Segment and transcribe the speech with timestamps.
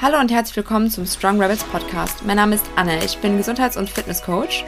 [0.00, 2.24] Hallo und herzlich willkommen zum Strong Rebels Podcast.
[2.24, 4.64] Mein Name ist Anne, ich bin Gesundheits- und Fitnesscoach.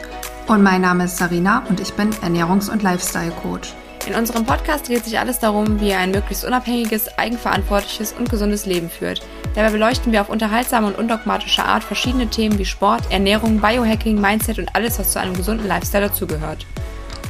[0.49, 3.73] Und mein Name ist Sarina und ich bin Ernährungs- und Lifestyle-Coach.
[4.07, 8.65] In unserem Podcast dreht sich alles darum, wie ihr ein möglichst unabhängiges, eigenverantwortliches und gesundes
[8.65, 9.21] Leben führt.
[9.55, 14.59] Dabei beleuchten wir auf unterhaltsame und undogmatische Art verschiedene Themen wie Sport, Ernährung, Biohacking, Mindset
[14.59, 16.65] und alles, was zu einem gesunden Lifestyle dazugehört.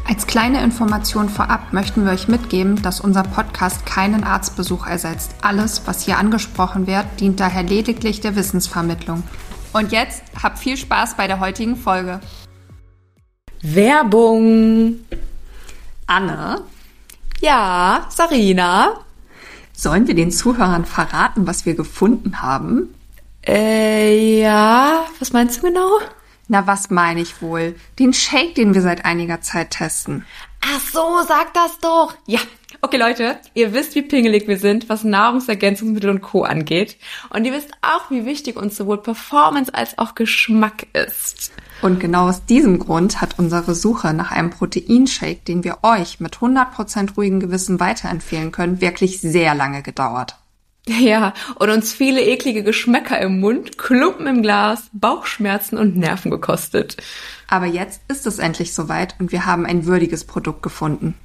[0.08, 5.36] Als kleine Information vorab möchten wir euch mitgeben, dass unser Podcast keinen Arztbesuch ersetzt.
[5.42, 9.24] Alles, was hier angesprochen wird, dient daher lediglich der Wissensvermittlung.
[9.74, 12.20] Und jetzt habt viel Spaß bei der heutigen Folge.
[13.62, 14.96] Werbung!
[16.08, 16.62] Anne,
[17.40, 19.00] Ja, Sarina.
[19.72, 22.94] sollen wir den Zuhörern verraten, was wir gefunden haben?
[23.48, 25.90] Äh, ja, was meinst du genau?
[26.52, 27.76] Na, was meine ich wohl?
[27.98, 30.26] Den Shake, den wir seit einiger Zeit testen.
[30.60, 32.14] Ach so, sag das doch.
[32.28, 32.42] Ja.
[32.82, 36.44] Okay, Leute, ihr wisst, wie pingelig wir sind, was Nahrungsergänzungsmittel und Co.
[36.44, 36.98] angeht.
[37.30, 41.54] Und ihr wisst auch, wie wichtig uns sowohl Performance als auch Geschmack ist.
[41.82, 46.40] Und genau aus diesem Grund hat unsere Suche nach einem Proteinshake, den wir euch mit
[46.40, 50.36] 100% ruhigem Gewissen weiterempfehlen können, wirklich sehr lange gedauert.
[50.88, 56.98] Ja, und uns viele eklige Geschmäcker im Mund, Klumpen im Glas, Bauchschmerzen und Nerven gekostet.
[57.48, 61.16] Aber jetzt ist es endlich soweit und wir haben ein würdiges Produkt gefunden.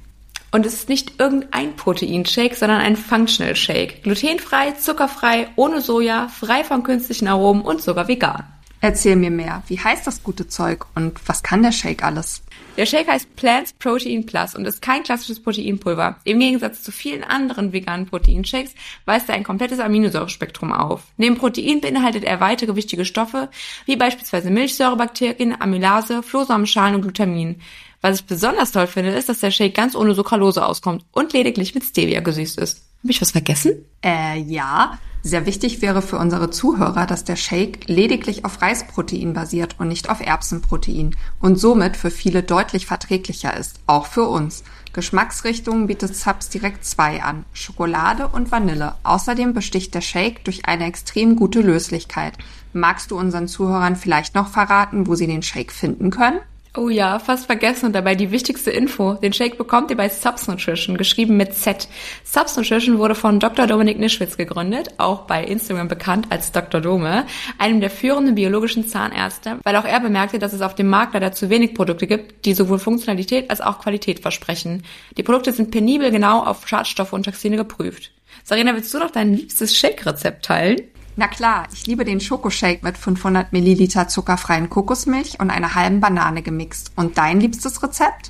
[0.51, 4.03] Und es ist nicht irgendein Proteinshake, sondern ein Functional Shake.
[4.03, 8.43] Glutenfrei, zuckerfrei, ohne Soja, frei von künstlichen Aromen und sogar vegan.
[8.79, 12.43] Erzähl mir mehr, wie heißt das gute Zeug und was kann der Shake alles?
[12.77, 16.19] Der Shake heißt Plants Protein Plus und ist kein klassisches Proteinpulver.
[16.25, 18.75] Im Gegensatz zu vielen anderen veganen Proteinshakes
[19.05, 21.01] weist er ein komplettes Aminosäurespektrum auf.
[21.17, 23.49] Neben Protein beinhaltet er weitere wichtige Stoffe,
[23.85, 27.61] wie beispielsweise Milchsäurebakterien, Amylase, Flohsamenschalen und Glutamin.
[28.01, 31.73] Was ich besonders toll finde, ist, dass der Shake ganz ohne Sucralose auskommt und lediglich
[31.73, 32.83] mit Stevia gesüßt ist.
[33.01, 33.85] Habe ich was vergessen?
[34.03, 34.99] Äh, ja.
[35.27, 40.09] Sehr wichtig wäre für unsere Zuhörer, dass der Shake lediglich auf Reisprotein basiert und nicht
[40.09, 44.63] auf Erbsenprotein und somit für viele deutlich verträglicher ist, auch für uns.
[44.93, 48.95] Geschmacksrichtungen bietet Subs direkt zwei an, Schokolade und Vanille.
[49.03, 52.37] Außerdem besticht der Shake durch eine extrem gute Löslichkeit.
[52.71, 56.39] Magst du unseren Zuhörern vielleicht noch verraten, wo sie den Shake finden können?
[56.77, 59.15] Oh ja, fast vergessen und dabei die wichtigste Info.
[59.15, 61.87] Den Shake bekommt ihr bei Subs Nutrition, geschrieben mit Z.
[62.23, 63.65] Subs Nutrition wurde von Dr.
[63.65, 66.79] Dominik Nischwitz gegründet, auch bei Instagram bekannt als Dr.
[66.79, 67.25] Dome,
[67.57, 71.31] einem der führenden biologischen Zahnärzte, weil auch er bemerkte, dass es auf dem Markt leider
[71.31, 74.83] zu wenig Produkte gibt, die sowohl Funktionalität als auch Qualität versprechen.
[75.17, 78.11] Die Produkte sind penibel genau auf Schadstoffe und Toxine geprüft.
[78.43, 80.81] Sarina, willst du noch dein liebstes Shake-Rezept teilen?
[81.19, 86.43] Na klar, ich liebe den Schokoshake mit 500 Milliliter zuckerfreien Kokosmilch und einer halben Banane
[86.43, 86.91] gemixt.
[86.95, 88.29] Und dein liebstes Rezept?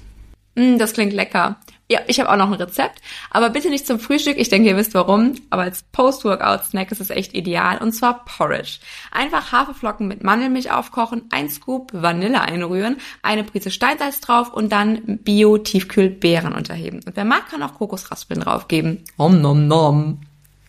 [0.56, 1.58] Mm, das klingt lecker.
[1.90, 4.38] Ja, ich habe auch noch ein Rezept, aber bitte nicht zum Frühstück.
[4.38, 5.34] Ich denke, ihr wisst warum.
[5.50, 7.78] Aber als Post-Workout-Snack ist es echt ideal.
[7.80, 8.80] Und zwar Porridge.
[9.12, 15.19] Einfach Haferflocken mit Mandelmilch aufkochen, ein Scoop Vanille einrühren, eine Prise Steinsalz drauf und dann
[15.24, 17.02] Bio-Tiefkühl-Beeren unterheben.
[17.06, 19.04] Und wer mag, kann auch Kokosraspeln draufgeben.
[19.18, 20.22] Om nom nom.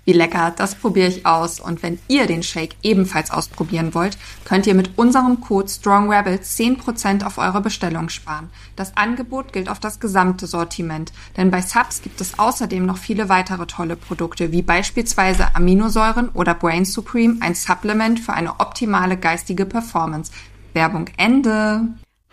[0.09, 1.61] Wie lecker, das probiere ich aus.
[1.61, 7.27] Und wenn ihr den Shake ebenfalls ausprobieren wollt, könnt ihr mit unserem Code StrongRebels 10%
[7.27, 8.49] auf eure Bestellung sparen.
[8.75, 13.29] Das Angebot gilt auf das gesamte Sortiment, denn bei Subs gibt es außerdem noch viele
[13.29, 19.67] weitere tolle Produkte, wie beispielsweise Aminosäuren oder Brain Supreme, ein Supplement für eine optimale geistige
[19.67, 20.33] Performance.
[20.73, 21.87] Werbung Ende.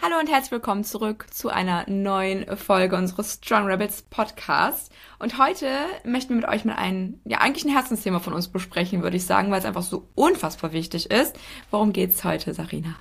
[0.06, 4.92] Hallo und herzlich willkommen zurück zu einer neuen Folge unseres Strong Rebels Podcast.
[5.18, 5.68] Und heute
[6.04, 9.26] möchten wir mit euch mal ein, ja, eigentlich ein Herzensthema von uns besprechen, würde ich
[9.26, 11.36] sagen, weil es einfach so unfassbar wichtig ist.
[11.72, 12.94] Worum geht's heute, Sarina?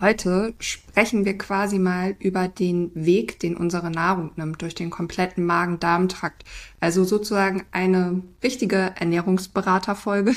[0.00, 5.46] Heute sprechen wir quasi mal über den Weg, den unsere Nahrung nimmt, durch den kompletten
[5.46, 6.42] Magen-Darm-Trakt.
[6.80, 10.34] Also sozusagen eine richtige Ernährungsberaterfolge,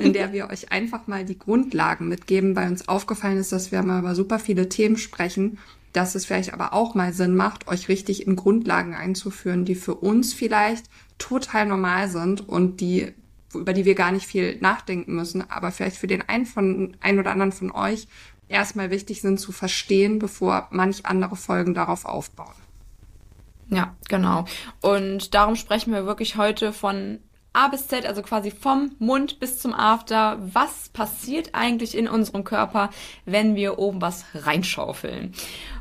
[0.00, 3.82] in der wir euch einfach mal die Grundlagen mitgeben, weil uns aufgefallen ist, dass wir
[3.82, 5.58] mal über super viele Themen sprechen,
[5.92, 9.94] dass es vielleicht aber auch mal Sinn macht, euch richtig in Grundlagen einzuführen, die für
[9.94, 10.86] uns vielleicht
[11.18, 13.12] total normal sind und die
[13.54, 17.18] über die wir gar nicht viel nachdenken müssen, aber vielleicht für den einen von ein
[17.18, 18.08] oder anderen von euch
[18.48, 22.54] erstmal wichtig sind zu verstehen, bevor manch andere Folgen darauf aufbauen.
[23.68, 24.44] Ja, genau.
[24.80, 27.18] Und darum sprechen wir wirklich heute von
[27.52, 30.38] A bis Z, also quasi vom Mund bis zum After.
[30.40, 32.90] Was passiert eigentlich in unserem Körper,
[33.24, 35.34] wenn wir oben was reinschaufeln?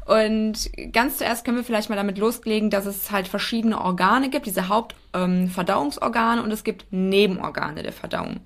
[0.05, 4.45] Und ganz zuerst können wir vielleicht mal damit loslegen, dass es halt verschiedene Organe gibt,
[4.45, 8.41] diese Hauptverdauungsorgane ähm, und es gibt Nebenorgane der Verdauung.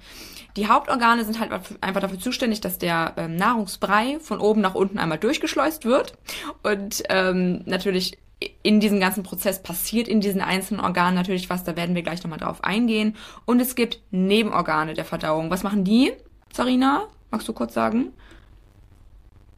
[0.58, 1.52] Die Hauptorgane sind halt
[1.82, 6.14] einfach dafür zuständig, dass der ähm, Nahrungsbrei von oben nach unten einmal durchgeschleust wird
[6.64, 8.18] und ähm, natürlich
[8.64, 12.24] in diesem ganzen Prozess passiert in diesen einzelnen Organen natürlich was, da werden wir gleich
[12.24, 13.16] nochmal drauf eingehen.
[13.46, 15.50] Und es gibt Nebenorgane der Verdauung.
[15.50, 16.12] Was machen die,
[16.54, 17.08] Sarina?
[17.32, 18.12] Magst du kurz sagen?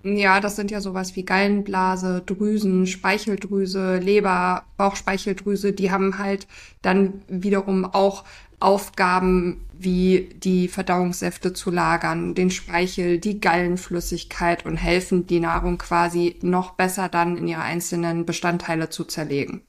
[0.03, 5.73] Ja, das sind ja sowas wie Gallenblase, Drüsen, Speicheldrüse, Leber, Bauchspeicheldrüse.
[5.73, 6.47] Die haben halt
[6.81, 8.23] dann wiederum auch
[8.59, 16.37] Aufgaben wie die Verdauungssäfte zu lagern, den Speichel, die Gallenflüssigkeit und helfen, die Nahrung quasi
[16.41, 19.61] noch besser dann in ihre einzelnen Bestandteile zu zerlegen.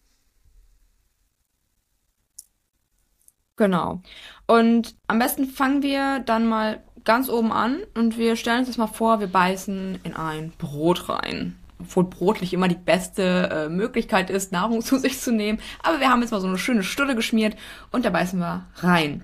[3.57, 4.03] Genau.
[4.47, 8.79] Und am besten fangen wir dann mal ganz oben an und wir stellen uns das
[8.79, 13.69] mal vor, wir beißen in ein Brot rein obwohl Brot nicht immer die beste äh,
[13.69, 15.59] Möglichkeit ist, Nahrung zu sich zu nehmen.
[15.83, 17.57] Aber wir haben jetzt mal so eine schöne Stulle geschmiert
[17.91, 19.23] und da beißen wir rein.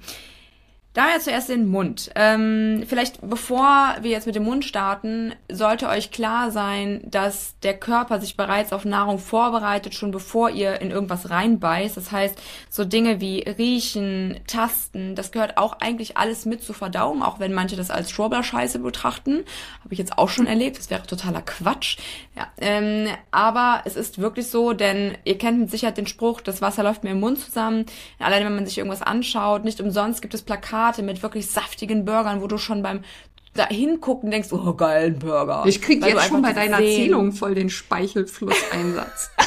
[0.94, 2.12] Daher zuerst den Mund.
[2.14, 7.76] Ähm, vielleicht bevor wir jetzt mit dem Mund starten, sollte euch klar sein, dass der
[7.76, 11.96] Körper sich bereits auf Nahrung vorbereitet, schon bevor ihr in irgendwas reinbeißt.
[11.96, 17.24] Das heißt, so Dinge wie riechen, tasten, das gehört auch eigentlich alles mit zur Verdauung,
[17.24, 19.44] auch wenn manche das als Schwurbler-Scheiße betrachten.
[19.82, 20.78] Habe ich jetzt auch schon erlebt.
[20.78, 21.98] Das wäre totaler Quatsch.
[22.36, 26.62] Ja, ähm, aber es ist wirklich so, denn ihr kennt mit Sicherheit den Spruch, das
[26.62, 27.86] Wasser läuft mir im Mund zusammen.
[28.20, 32.04] Allein wenn man sich irgendwas anschaut, nicht umsonst gibt es Plakate Plakate mit wirklich saftigen
[32.04, 33.00] Burgern, wo du schon beim
[33.54, 35.62] da hingucken denkst, oh geil, ein Burger.
[35.66, 36.88] Ich krieg Weil jetzt schon bei deiner sehen.
[36.88, 39.30] Erzählung voll den Speichelflusseinsatz.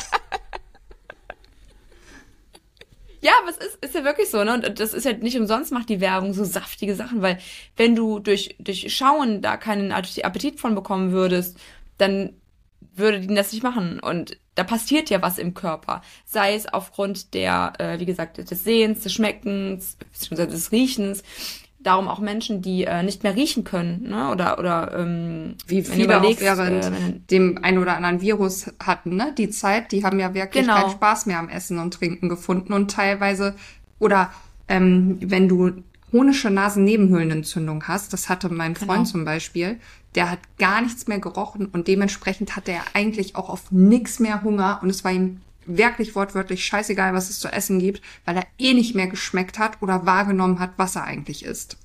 [3.19, 4.53] Ja, aber es ist, ist ja wirklich so, ne?
[4.53, 7.39] Und das ist ja nicht umsonst macht die Werbung so saftige Sachen, weil
[7.75, 11.57] wenn du durch, durch Schauen da keinen Appetit von bekommen würdest,
[11.97, 12.33] dann
[12.97, 13.99] würde die das nicht machen.
[13.99, 16.01] Und da passiert ja was im Körper.
[16.25, 21.23] Sei es aufgrund der, äh, wie gesagt, des Sehens, des Schmeckens, beziehungsweise des Riechens.
[21.79, 24.31] Darum auch Menschen, die äh, nicht mehr riechen können, ne?
[24.31, 26.89] Oder oder ähm, wie viele auch während äh,
[27.29, 29.33] dem ein oder anderen Virus hatten, ne?
[29.37, 30.81] Die Zeit, die haben ja wirklich genau.
[30.81, 33.55] keinen Spaß mehr am Essen und Trinken gefunden und teilweise
[33.99, 34.31] oder
[34.67, 39.09] ähm, wenn du chronische Nasennebenhöhlenentzündung hast, das hatte mein Freund genau.
[39.11, 39.79] zum Beispiel,
[40.17, 44.41] der hat gar nichts mehr gerochen und dementsprechend hatte er eigentlich auch auf nichts mehr
[44.41, 48.47] Hunger und es war ihm wirklich wortwörtlich scheißegal, was es zu essen gibt, weil er
[48.57, 51.77] eh nicht mehr geschmeckt hat oder wahrgenommen hat, was er eigentlich isst.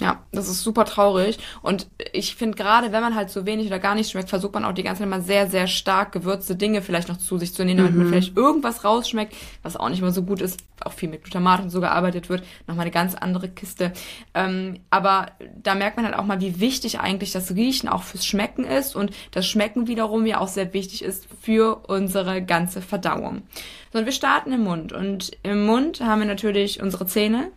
[0.00, 1.38] Ja, das ist super traurig.
[1.62, 4.64] Und ich finde gerade, wenn man halt so wenig oder gar nicht schmeckt, versucht man
[4.64, 7.64] auch die ganze Zeit mal sehr, sehr stark gewürzte Dinge vielleicht noch zu sich zu
[7.64, 7.98] nehmen, damit mhm.
[7.98, 10.58] man vielleicht irgendwas rausschmeckt, was auch nicht immer so gut ist.
[10.84, 12.42] Auch viel mit Glutamat und so gearbeitet wird.
[12.66, 13.92] Nochmal eine ganz andere Kiste.
[14.34, 15.26] Ähm, aber
[15.62, 18.96] da merkt man halt auch mal, wie wichtig eigentlich das Riechen auch fürs Schmecken ist
[18.96, 23.42] und das Schmecken wiederum ja auch sehr wichtig ist für unsere ganze Verdauung.
[23.92, 24.92] Sondern wir starten im Mund.
[24.92, 27.50] Und im Mund haben wir natürlich unsere Zähne.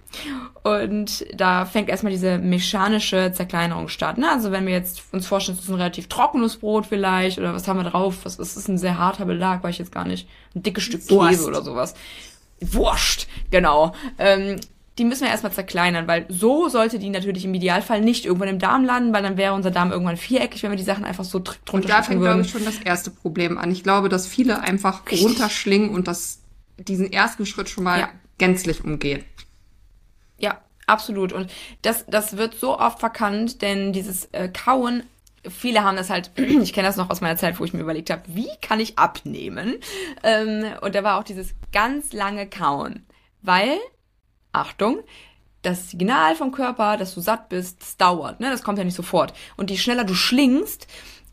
[0.63, 4.17] Und da fängt erstmal diese mechanische Zerkleinerung statt.
[4.17, 4.29] Ne?
[4.31, 7.67] Also wenn wir jetzt uns vorstellen, es ist ein relativ trockenes Brot vielleicht, oder was
[7.67, 8.19] haben wir drauf?
[8.23, 8.67] Was ist das?
[8.67, 10.27] Ein sehr harter Belag, weiß ich jetzt gar nicht.
[10.55, 11.07] Ein dickes Stück.
[11.07, 11.93] Käse oder sowas.
[12.71, 13.93] Wurscht, genau.
[14.17, 14.59] Ähm,
[14.97, 18.59] die müssen wir erstmal zerkleinern, weil so sollte die natürlich im Idealfall nicht irgendwann im
[18.59, 21.39] Darm landen, weil dann wäre unser Darm irgendwann viereckig, wenn wir die Sachen einfach so
[21.39, 23.71] drunter Und da fängt, glaube ich, schon das erste Problem an.
[23.71, 25.27] Ich glaube, dass viele einfach Richtig.
[25.27, 26.41] runterschlingen und das,
[26.77, 28.09] diesen ersten Schritt schon mal ja.
[28.37, 29.23] gänzlich umgehen.
[30.37, 31.33] Ja, absolut.
[31.33, 31.51] Und
[31.81, 35.03] das, das wird so oft verkannt, denn dieses äh, Kauen
[35.49, 38.09] viele haben das halt, ich kenne das noch aus meiner Zeit, wo ich mir überlegt
[38.09, 39.75] habe, wie kann ich abnehmen?
[40.23, 43.05] Ähm, und da war auch dieses ganz lange Kauen.
[43.41, 43.77] Weil
[44.51, 44.99] Achtung,
[45.63, 48.49] das Signal vom Körper, dass du satt bist, das dauert, ne?
[48.49, 49.33] Das kommt ja nicht sofort.
[49.57, 50.87] Und je schneller du schlingst,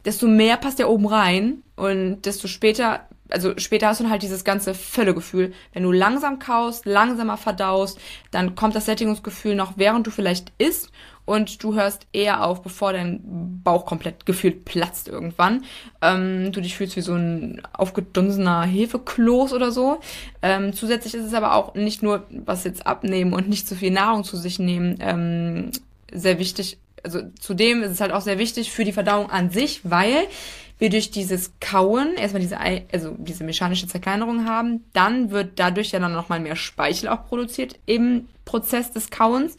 [0.05, 4.45] desto mehr passt ja oben rein und desto später, also später hast du halt dieses
[4.45, 5.53] ganze Völlegefühl.
[5.73, 7.99] Wenn du langsam kaust, langsamer verdaust,
[8.31, 10.91] dann kommt das Sättigungsgefühl noch, während du vielleicht isst
[11.25, 15.65] und du hörst eher auf, bevor dein Bauch komplett gefühlt platzt irgendwann.
[16.03, 20.01] Ähm, du dich fühlst wie so ein aufgedunsener Hefekloß oder so.
[20.43, 23.91] Ähm, zusätzlich ist es aber auch nicht nur, was jetzt abnehmen und nicht zu viel
[23.91, 25.71] Nahrung zu sich nehmen, ähm,
[26.13, 26.79] sehr wichtig.
[27.03, 30.27] Also zudem ist es halt auch sehr wichtig für die Verdauung an sich, weil
[30.81, 36.01] wir durch dieses Kauen erstmal diese, also diese mechanische Zerkleinerung haben, dann wird dadurch ja
[36.01, 39.57] dann nochmal mehr Speichel auch produziert im Prozess des Kauens.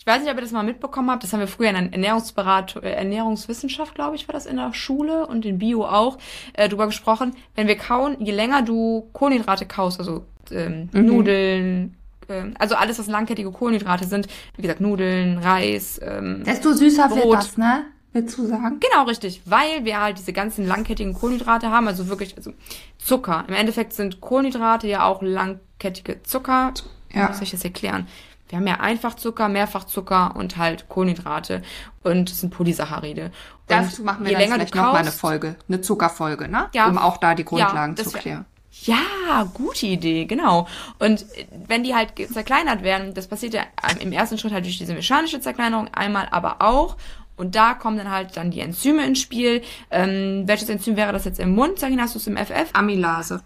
[0.00, 1.22] Ich weiß nicht, ob ihr das mal mitbekommen habt.
[1.22, 4.72] Das haben wir früher in der Ernährungsberatung, äh, Ernährungswissenschaft, glaube ich, war das in der
[4.72, 6.16] Schule und in Bio auch,
[6.54, 7.34] äh, drüber gesprochen.
[7.54, 11.04] Wenn wir kauen, je länger du Kohlenhydrate kaust, also ähm, mhm.
[11.04, 11.96] Nudeln,
[12.28, 14.26] äh, also alles, was langkettige Kohlenhydrate sind,
[14.56, 17.24] wie gesagt, Nudeln, Reis, ähm, Desto süßer Brot.
[17.24, 17.84] wird das, ne?
[18.14, 18.80] Willst du sagen?
[18.80, 19.42] Genau, richtig.
[19.44, 22.54] Weil wir halt diese ganzen langkettigen Kohlenhydrate haben, also wirklich, also
[22.98, 23.44] Zucker.
[23.46, 26.72] Im Endeffekt sind Kohlenhydrate ja auch langkettige Zucker.
[27.12, 27.28] Ja.
[27.28, 28.08] Wie soll ich das erklären?
[28.50, 31.62] Wir haben ja Einfachzucker, Mehrfachzucker und halt Kohlenhydrate
[32.02, 33.26] und es sind Polysaccharide.
[33.26, 33.32] Und
[33.68, 36.68] Dazu machen wir je länger vielleicht du noch mal eine Folge, eine Zuckerfolge, ne?
[36.74, 36.88] Ja.
[36.88, 38.44] Um auch da die Grundlagen das zu klären.
[38.82, 40.66] Ja, gute Idee, genau.
[40.98, 41.26] Und
[41.66, 43.62] wenn die halt zerkleinert werden, das passiert ja
[44.00, 46.96] im ersten Schritt halt durch diese mechanische Zerkleinerung einmal, aber auch,
[47.36, 49.62] und da kommen dann halt dann die Enzyme ins Spiel.
[49.90, 51.78] Ähm, welches Enzym wäre das jetzt im Mund?
[51.78, 52.68] Sagina, hast du es im FF?
[52.74, 53.42] Amylase.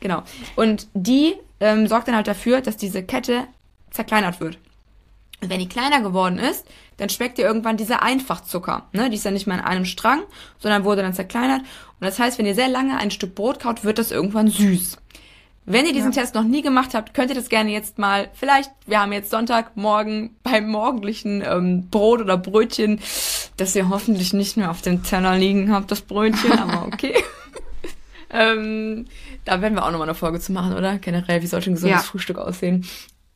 [0.00, 0.24] Genau.
[0.56, 3.46] Und die ähm, sorgt dann halt dafür, dass diese Kette
[3.90, 4.58] zerkleinert wird.
[5.40, 6.66] Und wenn die kleiner geworden ist,
[6.96, 8.88] dann schmeckt ihr irgendwann dieser Einfachzucker.
[8.92, 9.08] Ne?
[9.08, 10.22] Die ist ja nicht mehr in einem Strang,
[10.58, 11.60] sondern wurde dann zerkleinert.
[11.60, 14.98] Und das heißt, wenn ihr sehr lange ein Stück Brot kaut, wird das irgendwann süß.
[15.64, 16.22] Wenn ihr diesen Ja.
[16.22, 19.30] Test noch nie gemacht habt, könnt ihr das gerne jetzt mal, vielleicht, wir haben jetzt
[19.30, 23.00] Sonntagmorgen beim morgendlichen ähm, Brot oder Brötchen,
[23.58, 27.14] das ihr hoffentlich nicht mehr auf dem Teller liegen habt, das Brötchen, aber okay.
[28.30, 29.06] ähm,
[29.44, 30.98] da werden wir auch nochmal eine Folge zu machen, oder?
[30.98, 32.02] Generell, wie sollte ein gesundes Ja.
[32.02, 32.86] Frühstück aussehen?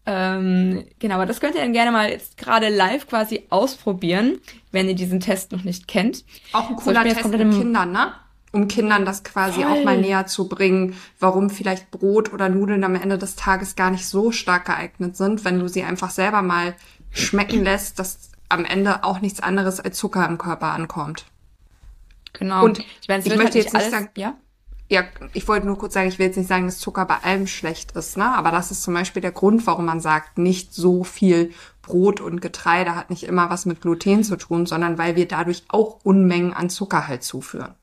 [0.05, 4.41] Ähm, genau, aber das könnt ihr dann gerne mal jetzt gerade live quasi ausprobieren,
[4.73, 6.25] wenn ihr diesen Test noch nicht kennt.
[6.53, 8.13] Auch ein ich cooler Test mit Kindern, ne?
[8.51, 9.73] Um Kindern das quasi Voll.
[9.73, 13.91] auch mal näher zu bringen, warum vielleicht Brot oder Nudeln am Ende des Tages gar
[13.91, 16.75] nicht so stark geeignet sind, wenn du sie einfach selber mal
[17.11, 21.25] schmecken lässt, dass am Ende auch nichts anderes als Zucker im Körper ankommt.
[22.35, 22.65] Genau.
[22.65, 24.35] Und meine, es ich möchte halt jetzt nicht alles, sagen- ja?
[24.93, 27.47] Ja, ich wollte nur kurz sagen, ich will jetzt nicht sagen, dass Zucker bei allem
[27.47, 28.27] schlecht ist, ne?
[28.27, 32.43] Aber das ist zum Beispiel der Grund, warum man sagt, nicht so viel Brot und
[32.43, 36.53] Getreide hat nicht immer was mit Gluten zu tun, sondern weil wir dadurch auch Unmengen
[36.53, 37.75] an Zucker halt zuführen.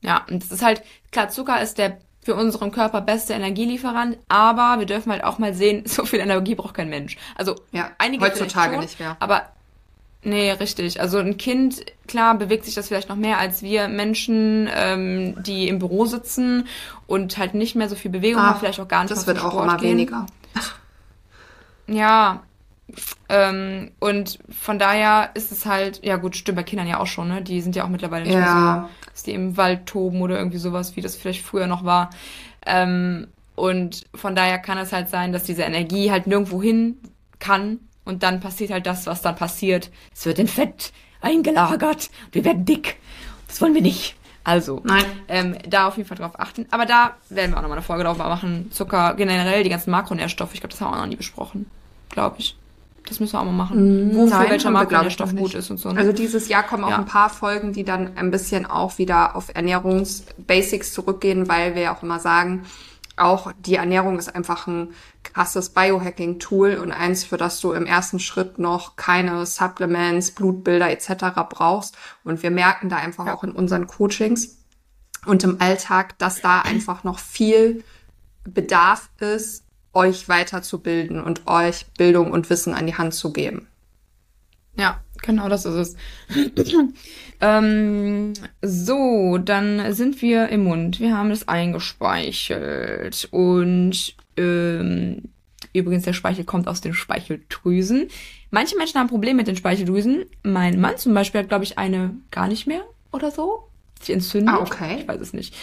[0.00, 4.78] Ja, und das ist halt, klar, Zucker ist der für unseren Körper beste Energielieferant, aber
[4.78, 7.16] wir dürfen halt auch mal sehen, so viel Energie braucht kein Mensch.
[7.34, 9.16] Also Ja, einige heutzutage schon, nicht mehr.
[9.18, 9.55] Aber
[10.26, 11.00] nee, richtig.
[11.00, 15.68] Also ein Kind, klar, bewegt sich das vielleicht noch mehr als wir Menschen, ähm, die
[15.68, 16.66] im Büro sitzen
[17.06, 19.42] und halt nicht mehr so viel Bewegung haben, vielleicht auch gar nicht Ah, Das wird
[19.42, 19.90] auch immer gehen.
[19.92, 20.26] weniger.
[21.86, 22.42] Ja.
[23.28, 27.28] Ähm, und von daher ist es halt, ja gut, stimmt bei Kindern ja auch schon,
[27.28, 27.42] ne?
[27.42, 28.40] Die sind ja auch mittlerweile nicht Ja.
[28.54, 31.84] mehr so, dass die im Wald toben oder irgendwie sowas, wie das vielleicht früher noch
[31.84, 32.10] war.
[32.64, 36.98] Ähm, und von daher kann es halt sein, dass diese Energie halt nirgendwo hin
[37.38, 39.90] kann und dann passiert halt das, was dann passiert.
[40.14, 42.08] Es wird in Fett eingelagert.
[42.32, 42.96] Wir werden dick.
[43.48, 44.16] Das wollen wir nicht.
[44.44, 45.04] Also, Nein.
[45.28, 46.66] ähm, da auf jeden Fall drauf achten.
[46.70, 48.70] Aber da werden wir auch nochmal eine Folge drauf machen.
[48.70, 50.54] Zucker, generell die ganzen Makronährstoffe.
[50.54, 51.68] Ich glaube, das haben wir auch noch nie besprochen.
[52.10, 52.56] Glaube ich.
[53.08, 54.10] Das müssen wir auch mal machen.
[54.14, 55.90] Wofür Mm, Nein, welcher Makronährstoff gut ist und so.
[55.92, 55.98] ne?
[55.98, 56.98] Also dieses Jahr kommen auch Ja.
[56.98, 61.96] ein paar Folgen, die dann ein bisschen auch wieder auf Ernährungsbasics zurückgehen, weil wir ja
[61.96, 62.66] auch immer sagen,
[63.16, 64.92] auch die Ernährung ist einfach ein
[65.22, 71.24] krasses Biohacking-Tool und eins, für das du im ersten Schritt noch keine Supplements, Blutbilder etc.
[71.48, 71.96] brauchst.
[72.24, 74.58] Und wir merken da einfach auch in unseren Coachings
[75.24, 77.84] und im Alltag, dass da einfach noch viel
[78.44, 83.66] Bedarf ist, euch weiterzubilden und euch Bildung und Wissen an die Hand zu geben.
[84.76, 85.96] Ja, genau, das ist es.
[87.40, 88.32] ähm,
[88.62, 91.00] so, dann sind wir im Mund.
[91.00, 93.28] Wir haben das eingespeichelt.
[93.30, 95.22] Und ähm,
[95.72, 98.08] übrigens, der Speichel kommt aus den Speicheldrüsen.
[98.50, 100.24] Manche Menschen haben Probleme mit den Speicheldrüsen.
[100.42, 102.82] Mein Mann zum Beispiel hat, glaube ich, eine gar nicht mehr
[103.12, 103.68] oder so.
[104.00, 104.54] Sich entzündet.
[104.54, 104.98] Ah, okay.
[105.00, 105.54] Ich weiß es nicht.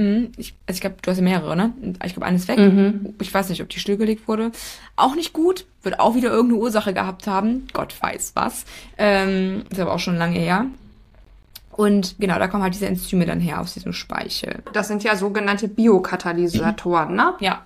[0.00, 1.72] Mhm, Ich, also ich glaube, du hast ja mehrere, ne?
[2.04, 2.58] Ich glaube, eines weg.
[2.58, 3.14] Mhm.
[3.20, 4.50] Ich weiß nicht, ob die stillgelegt wurde.
[4.96, 5.66] Auch nicht gut.
[5.82, 7.66] Wird auch wieder irgendeine Ursache gehabt haben.
[7.72, 8.64] Gott weiß was.
[8.98, 10.66] Ähm, ist aber auch schon lange her.
[11.72, 14.62] Und genau, da kommen halt diese Enzyme dann her aus diesem Speichel.
[14.72, 17.34] Das sind ja sogenannte Biokatalysatoren, ne?
[17.40, 17.64] Ja,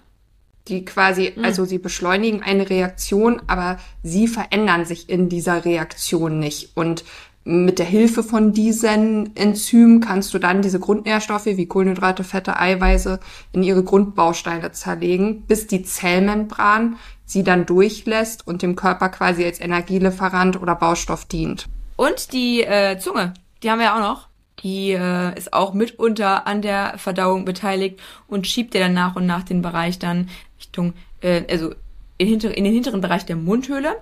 [0.69, 6.71] Die quasi, also sie beschleunigen eine Reaktion, aber sie verändern sich in dieser Reaktion nicht.
[6.77, 7.05] Und
[7.45, 13.21] mit der Hilfe von diesen Enzymen kannst du dann diese Grundnährstoffe wie Kohlenhydrate, Fette, Eiweiße
[13.53, 16.97] in ihre Grundbausteine zerlegen, bis die Zellmembran
[17.27, 21.69] sie dann durchlässt und dem Körper quasi als Energielieferant oder Baustoff dient.
[21.97, 24.29] Und die äh, Zunge, die haben wir ja auch noch.
[24.63, 29.27] Die äh, ist auch mitunter an der Verdauung beteiligt und schiebt dir dann nach und
[29.27, 31.75] nach den Bereich dann Richtung, äh, also
[32.17, 33.97] in, hinter, in den hinteren Bereich der Mundhöhle.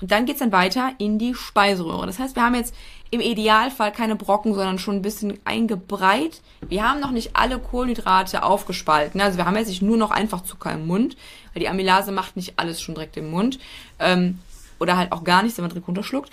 [0.00, 2.06] Und dann geht's dann weiter in die Speiseröhre.
[2.06, 2.74] Das heißt, wir haben jetzt
[3.10, 6.42] im Idealfall keine Brocken, sondern schon ein bisschen eingebreit.
[6.68, 9.20] Wir haben noch nicht alle Kohlenhydrate aufgespalten.
[9.20, 11.16] Also wir haben jetzt nicht nur noch einfach Zucker im Mund,
[11.52, 13.58] weil die Amylase macht nicht alles schon direkt im Mund.
[13.98, 14.38] Ähm,
[14.78, 16.30] oder halt auch gar nichts, wenn man direkt runterschluckt.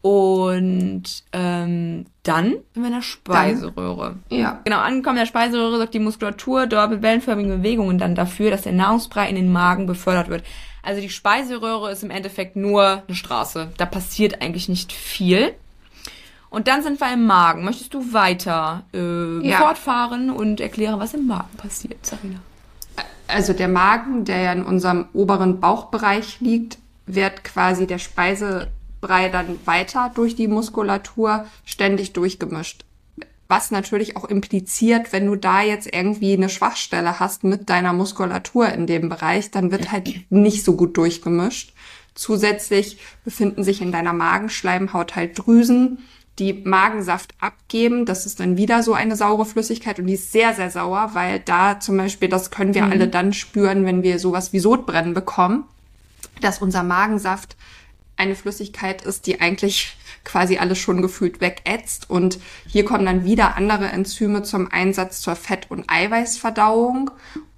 [0.00, 1.02] Und
[1.32, 4.16] ähm, dann sind wir in der Speiseröhre.
[4.28, 4.60] Ja.
[4.64, 8.62] Genau, angekommen in der Speiseröhre sorgt die Muskulatur dort mit wellenförmigen Bewegungen dann dafür, dass
[8.62, 10.44] der Nahrungsbrei in den Magen befördert wird.
[10.88, 13.68] Also die Speiseröhre ist im Endeffekt nur eine Straße.
[13.76, 15.52] Da passiert eigentlich nicht viel.
[16.48, 17.62] Und dann sind wir im Magen.
[17.62, 19.58] Möchtest du weiter äh, Ja.
[19.58, 22.38] fortfahren und erklären, was im Magen passiert, Sarina?
[23.26, 29.58] Also der Magen, der ja in unserem oberen Bauchbereich liegt, wird quasi der Speisebrei dann
[29.66, 32.86] weiter durch die Muskulatur ständig durchgemischt.
[33.48, 38.68] Was natürlich auch impliziert, wenn du da jetzt irgendwie eine Schwachstelle hast mit deiner Muskulatur
[38.68, 41.72] in dem Bereich, dann wird halt nicht so gut durchgemischt.
[42.14, 46.00] Zusätzlich befinden sich in deiner Magenschleimhaut halt Drüsen,
[46.38, 48.04] die Magensaft abgeben.
[48.04, 51.40] Das ist dann wieder so eine saure Flüssigkeit und die ist sehr, sehr sauer, weil
[51.40, 52.92] da zum Beispiel, das können wir mhm.
[52.92, 55.64] alle dann spüren, wenn wir sowas wie Sodbrennen bekommen,
[56.42, 57.56] dass unser Magensaft
[58.18, 62.10] eine Flüssigkeit ist, die eigentlich quasi alles schon gefühlt wegätzt.
[62.10, 67.10] Und hier kommen dann wieder andere Enzyme zum Einsatz zur Fett- und Eiweißverdauung.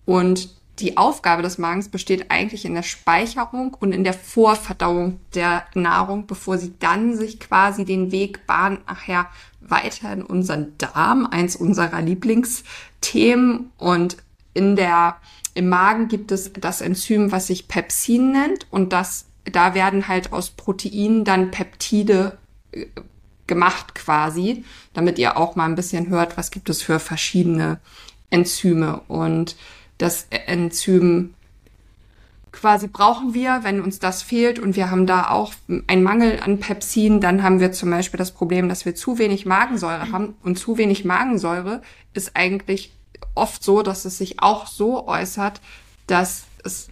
[0.05, 5.65] Und die Aufgabe des Magens besteht eigentlich in der Speicherung und in der Vorverdauung der
[5.75, 9.27] Nahrung, bevor sie dann sich quasi den Weg bahnt nachher
[9.61, 13.71] weiter in unseren Darm, eins unserer Lieblingsthemen.
[13.77, 14.17] Und
[14.55, 15.17] in der,
[15.55, 20.33] im Magen gibt es das Enzym, was sich Pepsin nennt und das, da werden halt
[20.33, 22.39] aus Proteinen dann Peptide
[22.73, 22.87] äh,
[23.47, 24.65] gemacht quasi,
[24.95, 27.81] damit ihr auch mal ein bisschen hört, was gibt es für verschiedene
[28.31, 29.01] Enzyme.
[29.09, 29.57] Und
[29.99, 31.35] das Enzym
[32.53, 34.59] quasi brauchen wir, wenn uns das fehlt.
[34.59, 35.53] Und wir haben da auch
[35.87, 39.47] einen Mangel an Pepsin, dann haben wir zum Beispiel das Problem, dass wir zu wenig
[39.47, 40.37] Magensäure haben.
[40.43, 41.83] Und zu wenig Magensäure
[42.15, 42.93] ist eigentlich
[43.35, 45.61] oft so, dass es sich auch so äußert,
[46.07, 46.89] dass es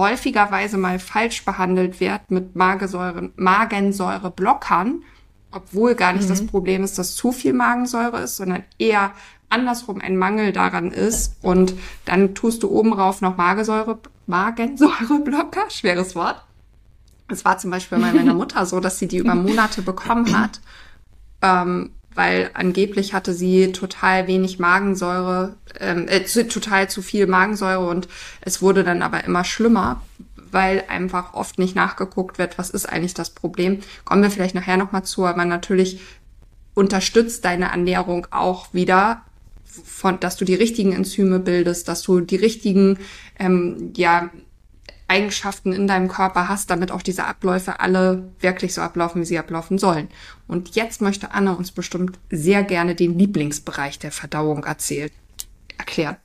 [0.00, 5.04] häufigerweise mal falsch behandelt wird mit Magensäure, Magensäureblockern,
[5.52, 6.30] obwohl gar nicht mhm.
[6.30, 9.12] das Problem ist, dass zu viel Magensäure ist, sondern eher
[9.50, 16.14] andersrum ein Mangel daran ist und dann tust du oben rauf noch Magensäure, Magensäureblocker, schweres
[16.14, 16.42] Wort.
[17.28, 20.60] Es war zum Beispiel bei meiner Mutter so, dass sie die über Monate bekommen hat,
[21.42, 28.08] ähm, weil angeblich hatte sie total wenig Magensäure, ähm, äh, total zu viel Magensäure und
[28.40, 30.02] es wurde dann aber immer schlimmer,
[30.50, 33.80] weil einfach oft nicht nachgeguckt wird, was ist eigentlich das Problem.
[34.04, 36.00] Kommen wir vielleicht nachher nochmal zu, aber natürlich
[36.74, 39.22] unterstützt deine Ernährung auch wieder
[39.64, 42.98] von, dass du die richtigen Enzyme bildest, dass du die richtigen
[43.38, 44.30] ähm, ja,
[45.10, 49.38] Eigenschaften in deinem Körper hast, damit auch diese Abläufe alle wirklich so ablaufen, wie sie
[49.38, 50.08] ablaufen sollen.
[50.46, 55.10] Und jetzt möchte Anne uns bestimmt sehr gerne den Lieblingsbereich der Verdauung erzählen
[55.80, 56.16] erklären.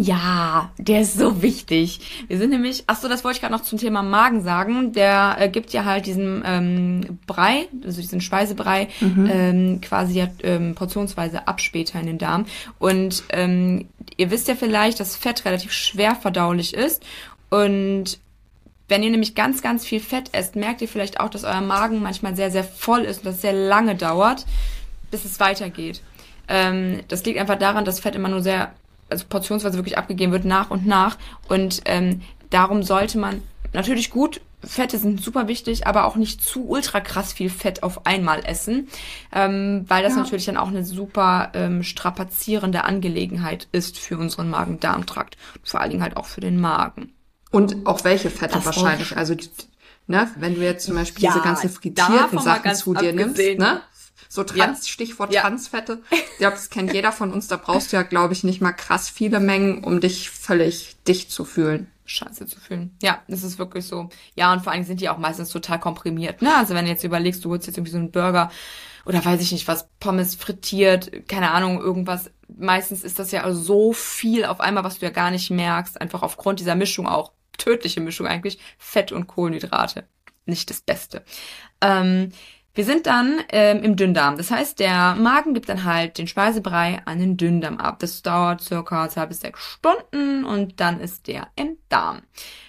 [0.00, 2.24] Ja, der ist so wichtig.
[2.28, 4.92] Wir sind nämlich, ach so, das wollte ich gerade noch zum Thema Magen sagen.
[4.92, 9.30] Der äh, gibt ja halt diesen ähm, Brei, also diesen Speisebrei, mhm.
[9.32, 12.46] ähm, quasi ja, ähm, portionsweise ab später in den Darm.
[12.78, 17.02] Und ähm, ihr wisst ja vielleicht, dass Fett relativ schwer verdaulich ist.
[17.48, 18.18] Und
[18.88, 22.02] wenn ihr nämlich ganz, ganz viel Fett esst, merkt ihr vielleicht auch, dass euer Magen
[22.02, 24.46] manchmal sehr, sehr voll ist und das sehr lange dauert,
[25.10, 26.02] bis es weitergeht.
[26.48, 28.72] Ähm, das liegt einfach daran, dass Fett immer nur sehr
[29.08, 31.16] also portionsweise wirklich abgegeben wird nach und nach.
[31.48, 36.68] Und ähm, darum sollte man natürlich gut Fette sind super wichtig, aber auch nicht zu
[36.68, 38.88] ultra krass viel Fett auf einmal essen,
[39.32, 40.22] ähm, weil das ja.
[40.22, 45.36] natürlich dann auch eine super ähm, strapazierende Angelegenheit ist für unseren Magen-Darm-Trakt.
[45.62, 47.12] Vor allen Dingen halt auch für den Magen.
[47.50, 49.16] Und auch welche Fette das wahrscheinlich.
[49.16, 49.34] Also,
[50.06, 53.82] ne, wenn du jetzt zum Beispiel ja, diese ganzen frittierten Sachen zu dir nimmst, ne?
[54.28, 54.92] So Trans, ja.
[54.92, 55.42] Stichwort ja.
[55.42, 56.02] Transfette.
[56.10, 57.48] Ich glaube, das kennt jeder von uns.
[57.48, 61.30] Da brauchst du ja, glaube ich, nicht mal krass viele Mengen, um dich völlig dicht
[61.30, 61.90] zu fühlen.
[62.04, 62.96] Scheiße zu fühlen.
[63.02, 64.08] Ja, das ist wirklich so.
[64.34, 66.42] Ja, und vor allem sind die auch meistens total komprimiert.
[66.42, 66.54] Ne?
[66.54, 68.50] Also wenn du jetzt überlegst, du holst jetzt irgendwie so einen Burger
[69.04, 72.30] oder weiß ich nicht was, Pommes frittiert, keine Ahnung, irgendwas.
[72.48, 76.00] Meistens ist das ja so viel auf einmal, was du ja gar nicht merkst.
[76.00, 77.32] Einfach aufgrund dieser Mischung auch.
[77.58, 78.58] Tödliche Mischung eigentlich.
[78.78, 80.04] Fett und Kohlenhydrate.
[80.44, 81.24] Nicht das Beste.
[81.80, 82.30] Ähm,
[82.76, 84.36] wir sind dann ähm, im Dünndarm.
[84.36, 87.98] Das heißt, der Magen gibt dann halt den Speisebrei an den Dünndarm ab.
[88.00, 92.20] Das dauert circa zwei bis sechs Stunden und dann ist der im Darm.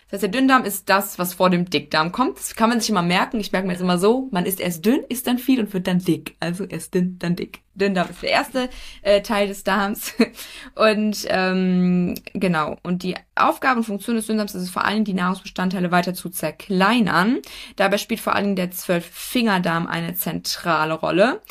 [0.10, 2.38] Das heißt, der Dünndarm ist das, was vor dem Dickdarm kommt.
[2.38, 3.41] Das kann man sich immer merken.
[3.41, 5.86] Ich merke mir jetzt immer so, man ist erst dünn, ist dann viel und wird
[5.86, 6.38] dann dick.
[6.39, 7.60] Also erst dünn, dann dick.
[7.76, 8.70] Dünndarm ist der erste
[9.02, 10.13] äh, Teil des Darms.
[10.76, 12.78] und ähm, genau.
[12.84, 16.30] Und die Aufgabe und Funktion des Dünndarms ist es vor allem, die Nahrungsbestandteile weiter zu
[16.30, 17.39] zerkleinern.
[17.76, 21.41] Dabei spielt vor allem der Zwölffingerdarm eine zentrale Rolle.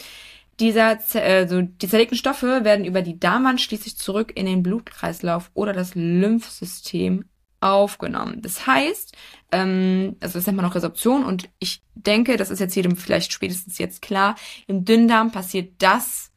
[0.60, 5.74] Dieser, also die zerlegten Stoffe werden über die Darmwand schließlich zurück in den Blutkreislauf oder
[5.74, 7.26] das Lymphsystem
[7.60, 8.42] aufgenommen.
[8.42, 9.16] Das heißt,
[9.52, 13.32] ähm, also das nennt man auch Resorption und ich denke, das ist jetzt jedem vielleicht
[13.32, 16.30] spätestens jetzt klar, im Dünndarm passiert das,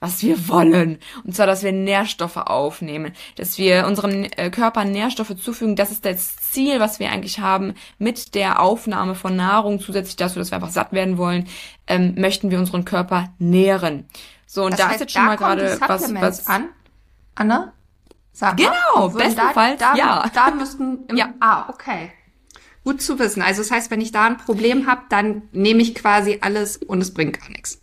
[0.00, 0.98] was wir wollen.
[1.24, 5.76] Und zwar, dass wir Nährstoffe aufnehmen, dass wir unserem äh, Körper Nährstoffe zufügen.
[5.76, 9.78] Das ist das Ziel, was wir eigentlich haben mit der Aufnahme von Nahrung.
[9.78, 11.46] Zusätzlich dazu, dass wir einfach satt werden wollen,
[11.86, 14.06] ähm, möchten wir unseren Körper nähren.
[14.46, 16.68] So, und das da heißt, ist jetzt schon mal gerade was, was an.
[17.34, 17.72] Anna?
[18.32, 20.30] Sag genau, bestenfalls da, da, ja.
[20.32, 21.34] Da müssten im, ja.
[21.40, 22.12] Ah, okay.
[22.84, 23.42] Gut zu wissen.
[23.42, 27.00] Also das heißt, wenn ich da ein Problem habe, dann nehme ich quasi alles und
[27.00, 27.80] es bringt gar nichts.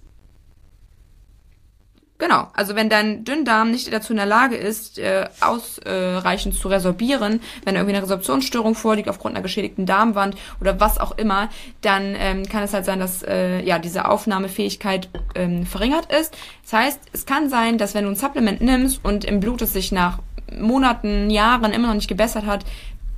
[2.20, 7.42] Genau, also wenn dein Dünndarm nicht dazu in der Lage ist, äh, ausreichend zu resorbieren,
[7.64, 11.50] wenn irgendwie eine Resorptionsstörung vorliegt aufgrund einer geschädigten Darmwand oder was auch immer,
[11.82, 16.36] dann ähm, kann es halt sein, dass äh, ja diese Aufnahmefähigkeit ähm, verringert ist.
[16.64, 19.74] Das heißt, es kann sein, dass wenn du ein Supplement nimmst und im Blut es
[19.74, 20.18] sich nach
[20.56, 22.66] Monaten, Jahren immer noch nicht gebessert hat,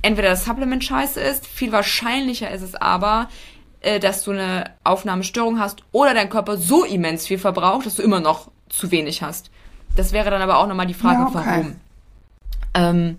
[0.02, 3.28] entweder das Supplement scheiße ist, viel wahrscheinlicher ist es aber,
[3.80, 8.02] äh, dass du eine Aufnahmestörung hast oder dein Körper so immens viel verbraucht, dass du
[8.02, 9.50] immer noch zu wenig hast.
[9.96, 11.34] Das wäre dann aber auch nochmal die Frage, ja, okay.
[11.34, 11.76] warum.
[12.74, 13.16] Ähm,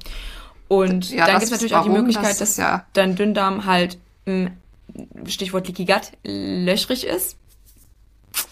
[0.68, 2.86] und ja, dann gibt es natürlich auch die Möglichkeit, das dass ja.
[2.94, 4.52] dein Dünndarm halt, hm,
[5.26, 7.38] Stichwort Leaky Gut, löchrig ist.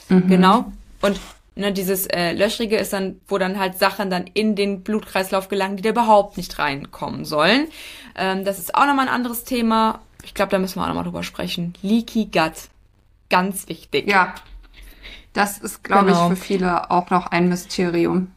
[0.10, 0.28] Mhm.
[0.28, 0.72] Genau.
[1.02, 1.19] Und
[1.60, 5.78] ne, dieses äh, Löchrige ist dann, wo dann halt Sachen dann in den Blutkreislauf gelangen,
[5.78, 7.67] die da überhaupt nicht reinkommen sollen.
[8.15, 10.02] Ähm, das ist auch nochmal ein anderes Thema.
[10.24, 11.74] Ich glaube, da müssen wir auch nochmal drüber sprechen.
[11.82, 12.69] Leaky Gut.
[13.30, 14.10] Ganz wichtig.
[14.10, 14.34] Ja,
[15.34, 16.32] das ist, glaube genau.
[16.32, 18.32] ich, für viele auch noch ein Mysterium.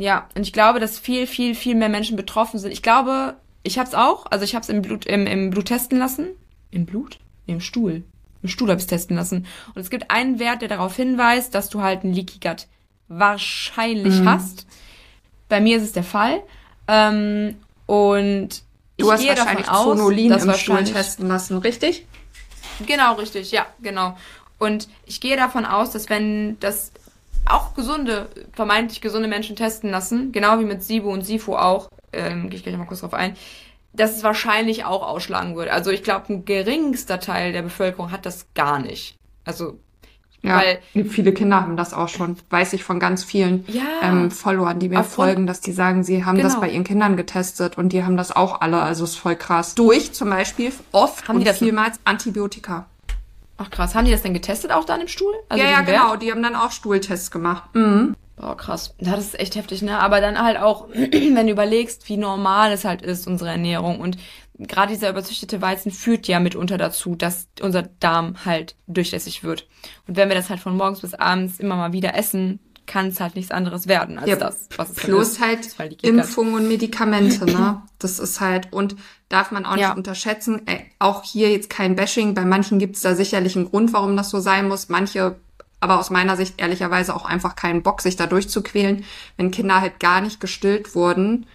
[0.00, 2.72] Ja, und ich glaube, dass viel, viel, viel mehr Menschen betroffen sind.
[2.72, 4.26] Ich glaube, ich habe es auch.
[4.30, 6.28] Also ich habe es im Blut, im, im Blut testen lassen.
[6.70, 7.18] Im Blut?
[7.46, 8.04] Im Stuhl.
[8.46, 9.46] Stuhl habe ich testen lassen.
[9.74, 12.66] Und es gibt einen Wert, der darauf hinweist, dass du halt ein Leaky Gut
[13.08, 14.28] wahrscheinlich mhm.
[14.28, 14.66] hast.
[15.48, 16.42] Bei mir ist es der Fall.
[16.86, 18.62] Ähm, und
[18.98, 22.06] du ich hast gehe wahrscheinlich davon aus, Zonulin im Stuhl testen lassen, richtig?
[22.86, 24.16] Genau, richtig, ja, genau.
[24.58, 26.92] Und ich gehe davon aus, dass wenn das
[27.46, 32.50] auch gesunde, vermeintlich gesunde Menschen testen lassen, genau wie mit Sibo und Sifo auch, ähm,
[32.50, 33.36] gehe ich gleich mal kurz drauf ein,
[33.92, 35.72] dass es wahrscheinlich auch ausschlagen würde.
[35.72, 39.16] Also ich glaube, ein geringster Teil der Bevölkerung hat das gar nicht.
[39.44, 39.78] Also
[40.42, 44.30] ja, weil viele Kinder haben das auch schon, weiß ich von ganz vielen ja, ähm,
[44.30, 46.48] Followern, die mir folgen, dass die sagen, sie haben genau.
[46.48, 49.74] das bei ihren Kindern getestet und die haben das auch alle, also ist voll krass.
[49.74, 52.86] Durch zum Beispiel oft haben und die das vielmals Antibiotika.
[53.56, 55.34] Ach krass, haben die das denn getestet auch dann im Stuhl?
[55.48, 57.74] Also ja, ja, genau, die haben dann auch Stuhltests gemacht.
[57.74, 58.14] Mhm.
[58.38, 58.94] Boah, krass.
[59.00, 59.98] Ja, das ist echt heftig, ne?
[59.98, 64.00] Aber dann halt auch, wenn du überlegst, wie normal es halt ist, unsere Ernährung.
[64.00, 64.16] Und
[64.58, 69.66] gerade dieser überzüchtete Weizen führt ja mitunter dazu, dass unser Darm halt durchlässig wird.
[70.06, 73.20] Und wenn wir das halt von morgens bis abends immer mal wieder essen, kann es
[73.20, 76.68] halt nichts anderes werden als ja, das, was es Plus halt, ist, halt Impfungen und
[76.68, 77.82] Medikamente, ne?
[77.98, 78.96] Das ist halt, und
[79.28, 79.88] darf man auch ja.
[79.88, 83.66] nicht unterschätzen, ey, auch hier jetzt kein Bashing, bei manchen gibt es da sicherlich einen
[83.66, 85.36] Grund, warum das so sein muss, manche
[85.80, 89.04] aber aus meiner Sicht ehrlicherweise auch einfach keinen Bock, sich da durchzuquälen,
[89.36, 91.46] wenn Kinder halt gar nicht gestillt wurden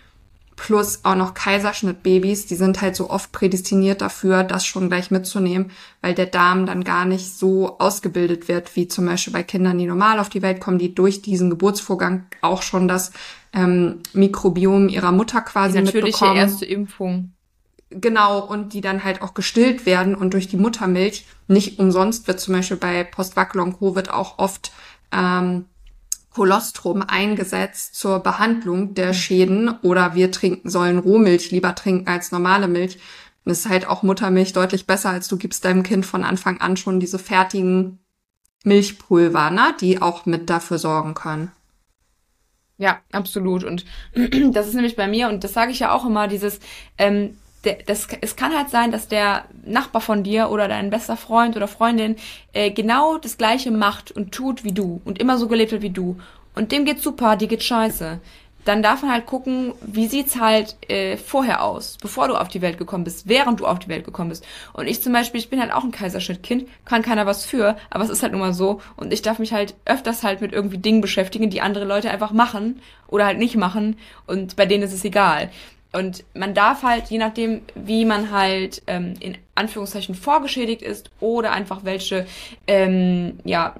[0.56, 5.72] plus auch noch Kaiserschnittbabys, die sind halt so oft prädestiniert dafür, das schon gleich mitzunehmen,
[6.02, 9.86] weil der Darm dann gar nicht so ausgebildet wird, wie zum Beispiel bei Kindern, die
[9.86, 13.12] normal auf die Welt kommen, die durch diesen Geburtsvorgang auch schon das
[13.54, 16.38] ähm, Mikrobiom ihrer Mutter quasi die natürliche mitbekommen.
[16.38, 17.34] erste Impfung.
[18.00, 21.26] Genau, und die dann halt auch gestillt werden und durch die Muttermilch.
[21.48, 24.72] Nicht umsonst wird zum Beispiel bei Postwackelon-Covid auch oft
[25.12, 25.66] ähm,
[26.34, 32.68] Kolostrum eingesetzt zur Behandlung der Schäden oder wir trinken sollen Rohmilch lieber trinken als normale
[32.68, 32.98] Milch.
[33.46, 36.60] Und es ist halt auch Muttermilch deutlich besser, als du gibst deinem Kind von Anfang
[36.62, 38.00] an schon diese fertigen
[38.64, 41.52] Milchpulver, ne, die auch mit dafür sorgen können.
[42.78, 43.64] Ja, absolut.
[43.64, 43.86] Und
[44.54, 46.60] das ist nämlich bei mir, und das sage ich ja auch immer, dieses,
[46.98, 47.38] ähm,
[47.86, 51.68] das, es kann halt sein, dass der Nachbar von dir oder dein bester Freund oder
[51.68, 52.18] Freundin
[52.52, 55.90] äh, genau das gleiche macht und tut wie du und immer so gelebt hat wie
[55.90, 56.18] du.
[56.56, 58.20] Und dem geht's super, dir geht's scheiße.
[58.66, 62.62] Dann darf man halt gucken, wie sieht's halt äh, vorher aus, bevor du auf die
[62.62, 64.46] Welt gekommen bist, während du auf die Welt gekommen bist.
[64.72, 68.06] Und ich zum Beispiel, ich bin halt auch ein Kaiserschnittkind, kann keiner was für, aber
[68.06, 68.80] es ist halt nun mal so.
[68.96, 72.32] Und ich darf mich halt öfters halt mit irgendwie Dingen beschäftigen, die andere Leute einfach
[72.32, 73.98] machen oder halt nicht machen.
[74.28, 75.50] Und bei denen ist es egal.
[75.94, 81.52] Und man darf halt, je nachdem, wie man halt ähm, in Anführungszeichen vorgeschädigt ist oder
[81.52, 82.26] einfach welche,
[82.68, 83.76] ähm, ja,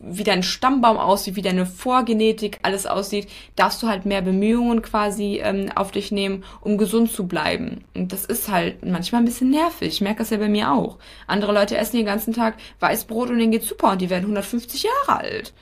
[0.00, 5.40] wie dein Stammbaum aussieht, wie deine Vorgenetik alles aussieht, darfst du halt mehr Bemühungen quasi
[5.42, 7.84] ähm, auf dich nehmen, um gesund zu bleiben.
[7.94, 9.88] Und das ist halt manchmal ein bisschen nervig.
[9.88, 10.98] Ich merke das ja bei mir auch.
[11.26, 14.84] Andere Leute essen den ganzen Tag Weißbrot und denen geht's super und die werden 150
[14.84, 15.52] Jahre alt.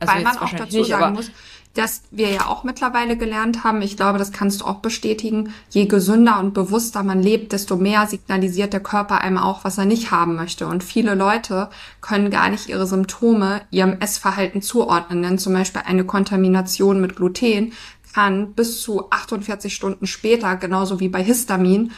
[0.00, 1.30] Also Weil man auch dazu nicht, sagen muss,
[1.78, 5.86] dass wir ja auch mittlerweile gelernt haben, ich glaube, das kannst du auch bestätigen, je
[5.86, 10.10] gesünder und bewusster man lebt, desto mehr signalisiert der Körper einem auch, was er nicht
[10.10, 10.66] haben möchte.
[10.66, 16.04] Und viele Leute können gar nicht ihre Symptome ihrem Essverhalten zuordnen, denn zum Beispiel eine
[16.04, 17.72] Kontamination mit Gluten
[18.12, 21.92] kann bis zu 48 Stunden später, genauso wie bei Histamin,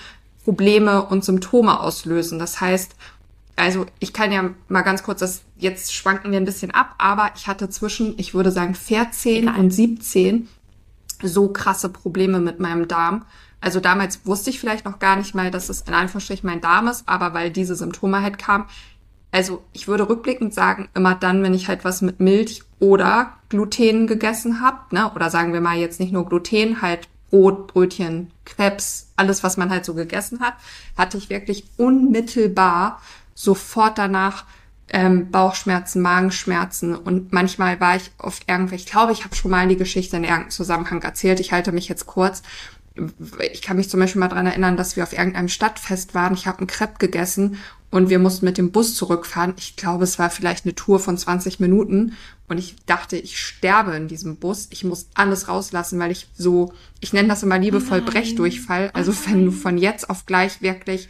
[0.45, 2.39] Probleme und Symptome auslösen.
[2.39, 2.97] Das heißt,
[3.61, 7.31] also ich kann ja mal ganz kurz, das jetzt schwanken wir ein bisschen ab, aber
[7.37, 9.57] ich hatte zwischen, ich würde sagen, 14 Egal.
[9.57, 10.49] und 17
[11.23, 13.27] so krasse Probleme mit meinem Darm,
[13.61, 16.89] Also damals wusste ich vielleicht noch gar nicht mal, dass es in Anführungsstrichen mein Darm
[16.89, 18.65] ist, aber weil diese Symptome halt kamen.
[19.31, 24.07] Also ich würde rückblickend sagen, immer dann, wenn ich halt was mit Milch oder Gluten
[24.07, 29.13] gegessen habe, ne, oder sagen wir mal jetzt nicht nur Gluten, halt Brot, Brötchen, Krebs,
[29.17, 30.55] alles, was man halt so gegessen hat,
[30.97, 33.01] hatte ich wirklich unmittelbar
[33.41, 34.45] sofort danach
[34.93, 39.67] ähm, Bauchschmerzen, Magenschmerzen und manchmal war ich auf irgendwelche, ich glaube, ich habe schon mal
[39.69, 42.43] die Geschichte in irgendeinem Zusammenhang erzählt, ich halte mich jetzt kurz.
[43.53, 46.35] Ich kann mich zum Beispiel mal dran erinnern, dass wir auf irgendeinem Stadtfest waren.
[46.35, 47.57] Ich habe einen Crepe gegessen
[47.91, 49.55] und wir mussten mit dem Bus zurückfahren.
[49.57, 52.15] Ich glaube, es war vielleicht eine Tour von 20 Minuten
[52.49, 54.67] und ich dachte, ich sterbe in diesem Bus.
[54.71, 58.91] Ich muss alles rauslassen, weil ich so, ich nenne das immer liebevoll Brechdurchfall.
[58.93, 61.09] Also wenn du von jetzt auf gleich wirklich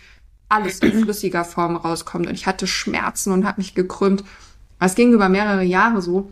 [0.51, 2.27] alles in flüssiger Form rauskommt.
[2.27, 4.25] Und ich hatte Schmerzen und habe mich gekrümmt.
[4.79, 6.31] Es ging über mehrere Jahre so.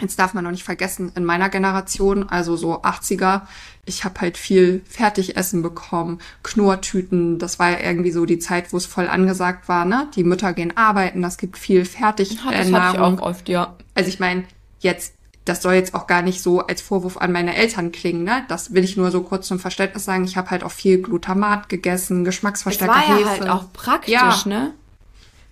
[0.00, 3.42] Jetzt darf man noch nicht vergessen, in meiner Generation, also so 80er,
[3.84, 7.38] ich habe halt viel Fertigessen bekommen, Knurrtüten.
[7.38, 10.08] Das war ja irgendwie so die Zeit, wo es voll angesagt war, ne?
[10.16, 12.52] Die Mütter gehen arbeiten, das gibt viel Fertignahrung.
[12.52, 13.76] Das hatte ich auch oft, ja.
[13.94, 14.44] Also ich meine,
[14.80, 18.44] jetzt das soll jetzt auch gar nicht so als Vorwurf an meine Eltern klingen, ne?
[18.48, 20.24] Das will ich nur so kurz zum Verständnis sagen.
[20.24, 24.42] Ich habe halt auch viel Glutamat gegessen, Geschmacksverstärker, es war ja halt auch praktisch, ja.
[24.46, 24.74] ne?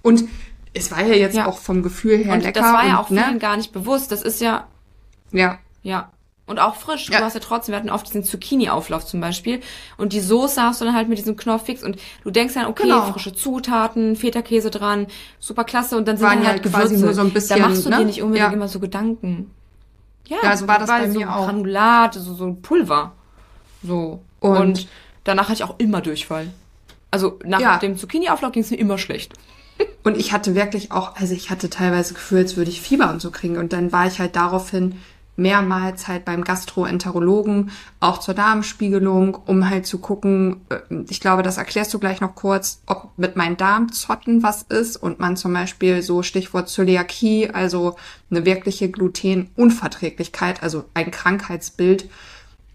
[0.02, 0.24] Und
[0.72, 1.46] es war ja jetzt ja.
[1.46, 2.60] auch vom Gefühl her und lecker.
[2.60, 3.24] Das war ja auch ne?
[3.24, 4.12] vielen gar nicht bewusst.
[4.12, 4.66] Das ist ja.
[5.32, 5.58] Ja.
[5.82, 6.10] Ja.
[6.46, 7.08] Und auch frisch.
[7.10, 7.18] Ja.
[7.18, 9.60] Du hast ja trotzdem, wir hatten oft diesen Zucchini-Auflauf zum Beispiel.
[9.96, 11.82] Und die Soße hast du dann halt mit diesem Knorr fix.
[11.82, 13.12] Und du denkst dann, okay, genau.
[13.12, 15.06] frische Zutaten, Feta-Käse dran,
[15.38, 15.96] super klasse.
[15.96, 16.98] Und dann sind dann halt Gewürze.
[16.98, 17.98] Nur so ein bisschen, da machst du ne?
[17.98, 18.52] dir nicht unbedingt ja.
[18.52, 19.50] immer so Gedanken.
[20.30, 21.46] Ja, ja so war das bei so mir auch.
[21.46, 23.12] Granulat, so, so Pulver.
[23.82, 24.22] So.
[24.38, 24.88] Und, und,
[25.24, 26.50] danach hatte ich auch immer Durchfall.
[27.10, 27.78] Also nach ja.
[27.78, 29.34] dem Zucchini-Auflauf ging es mir immer schlecht.
[30.04, 33.20] Und ich hatte wirklich auch, also ich hatte teilweise Gefühl, als würde ich Fieber und
[33.20, 33.58] so kriegen.
[33.58, 35.00] Und dann war ich halt daraufhin
[35.40, 41.56] mehrmals halt beim Gastroenterologen, auch zur Darmspiegelung, um halt zu gucken, äh, ich glaube, das
[41.56, 46.02] erklärst du gleich noch kurz, ob mit meinen Darmzotten was ist und man zum Beispiel
[46.02, 47.96] so Stichwort Zöliakie, also
[48.30, 52.08] eine wirkliche Glutenunverträglichkeit, also ein Krankheitsbild,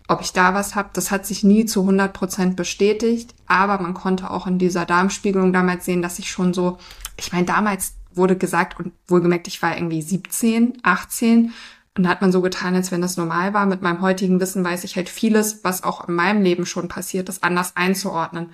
[0.08, 3.94] ob ich da was habe, das hat sich nie zu 100 Prozent bestätigt, aber man
[3.94, 6.78] konnte auch in dieser Darmspiegelung damals sehen, dass ich schon so,
[7.18, 11.54] ich meine, damals wurde gesagt und wohlgemerkt, ich war irgendwie 17, 18,
[11.98, 13.66] und da hat man so getan, als wenn das normal war.
[13.66, 17.30] Mit meinem heutigen Wissen weiß ich halt vieles, was auch in meinem Leben schon passiert
[17.30, 18.52] ist, anders einzuordnen.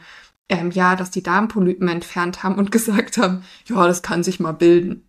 [0.48, 4.52] Ähm, ja, dass die Darmpolypen entfernt haben und gesagt haben, ja, das kann sich mal
[4.52, 5.08] bilden.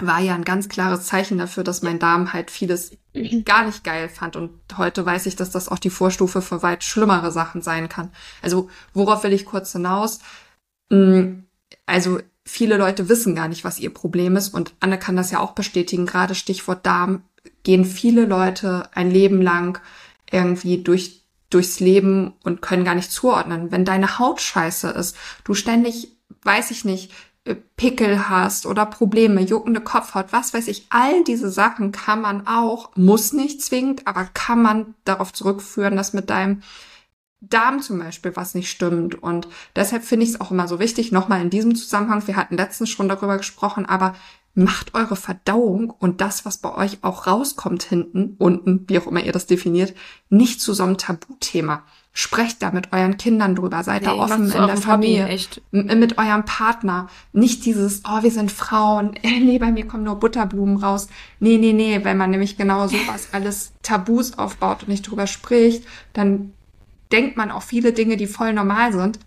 [0.00, 2.96] War ja ein ganz klares Zeichen dafür, dass mein Darm halt vieles
[3.44, 4.36] gar nicht geil fand.
[4.36, 8.10] Und heute weiß ich, dass das auch die Vorstufe für weit schlimmere Sachen sein kann.
[8.40, 10.20] Also, worauf will ich kurz hinaus?
[10.88, 11.40] Mm,
[11.84, 14.54] also, viele Leute wissen gar nicht, was ihr Problem ist.
[14.54, 16.06] Und Anne kann das ja auch bestätigen.
[16.06, 17.24] Gerade Stichwort Darm
[17.62, 19.80] gehen viele Leute ein Leben lang
[20.30, 23.70] irgendwie durch, durchs Leben und können gar nicht zuordnen.
[23.70, 26.08] Wenn deine Haut scheiße ist, du ständig,
[26.42, 27.12] weiß ich nicht,
[27.44, 32.46] äh, Pickel hast oder Probleme, juckende Kopfhaut, was weiß ich, all diese Sachen kann man
[32.46, 36.62] auch, muss nicht zwingend, aber kann man darauf zurückführen, dass mit deinem
[37.40, 39.20] Darm zum Beispiel was nicht stimmt.
[39.20, 42.56] Und deshalb finde ich es auch immer so wichtig, nochmal in diesem Zusammenhang, wir hatten
[42.56, 44.14] letztens schon darüber gesprochen, aber
[44.54, 49.22] macht eure Verdauung und das, was bei euch auch rauskommt hinten, unten, wie auch immer
[49.22, 49.94] ihr das definiert,
[50.28, 51.84] nicht zu so einem Tabuthema.
[52.14, 55.62] Sprecht da mit euren Kindern drüber, seid nee, da offen in der Familie, echt.
[55.70, 57.08] mit eurem Partner.
[57.32, 61.08] Nicht dieses, oh, wir sind Frauen, nee, bei mir kommen nur Butterblumen raus.
[61.40, 65.84] Nee, nee, nee, wenn man nämlich genau sowas alles Tabus aufbaut und nicht drüber spricht,
[66.12, 66.52] dann
[67.12, 69.18] denkt man auch viele Dinge, die voll normal sind,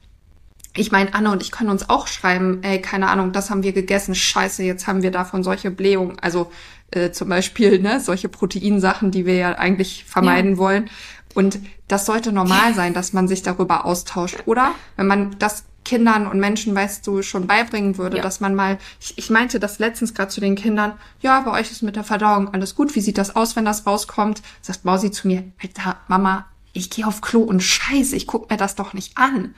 [0.76, 3.74] ich meine, Anne und ich können uns auch schreiben, ey, keine Ahnung, das haben wir
[3.74, 6.18] gegessen, scheiße, jetzt haben wir davon solche Blähungen.
[6.20, 6.52] Also
[6.92, 10.58] äh, zum Beispiel, ne, solche Proteinsachen, die wir ja eigentlich vermeiden ja.
[10.58, 10.90] wollen.
[11.34, 14.72] Und das sollte normal sein, dass man sich darüber austauscht, oder?
[14.96, 18.24] Wenn man das Kindern und Menschen, weißt du, schon beibringen würde, ja.
[18.24, 21.72] dass man mal, ich, ich meinte das letztens gerade zu den Kindern, ja, bei euch
[21.72, 24.42] ist mit der Verdauung alles gut, wie sieht das aus, wenn das rauskommt?
[24.62, 28.58] Sagt Mausi zu mir, Alter, Mama, ich gehe auf Klo und scheiße, ich guck mir
[28.58, 29.56] das doch nicht an.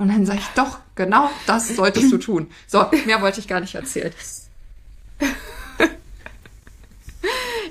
[0.00, 2.50] Und dann sage ich, doch, genau das solltest du tun.
[2.66, 4.12] So, mehr wollte ich gar nicht erzählen.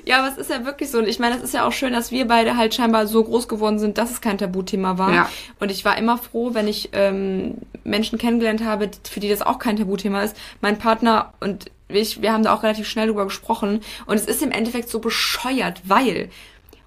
[0.06, 0.98] Ja, aber es ist ja wirklich so.
[0.98, 3.48] Und ich meine, es ist ja auch schön, dass wir beide halt scheinbar so groß
[3.48, 5.12] geworden sind, dass es kein Tabuthema war.
[5.12, 5.28] Ja.
[5.58, 9.58] Und ich war immer froh, wenn ich ähm, Menschen kennengelernt habe, für die das auch
[9.58, 10.36] kein Tabuthema ist.
[10.60, 13.80] Mein Partner und ich, wir haben da auch relativ schnell drüber gesprochen.
[14.06, 16.30] Und es ist im Endeffekt so bescheuert, weil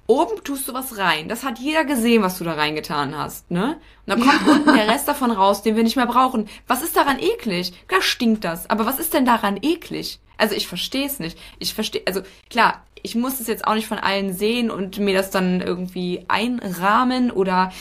[0.05, 1.29] Oben tust du was rein.
[1.29, 3.77] Das hat jeder gesehen, was du da reingetan hast, ne?
[4.05, 4.53] Und dann kommt ja.
[4.53, 6.49] unten der Rest davon raus, den wir nicht mehr brauchen.
[6.67, 7.73] Was ist daran eklig?
[7.87, 10.19] Klar stinkt das, aber was ist denn daran eklig?
[10.37, 11.37] Also ich verstehe es nicht.
[11.59, 15.15] Ich verstehe, also klar, ich muss es jetzt auch nicht von allen sehen und mir
[15.15, 17.71] das dann irgendwie einrahmen oder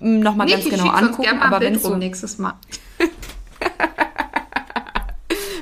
[0.00, 1.22] nochmal ganz ich genau angucken.
[1.22, 2.54] gern mal ein Aber wenn so nächstes Mal.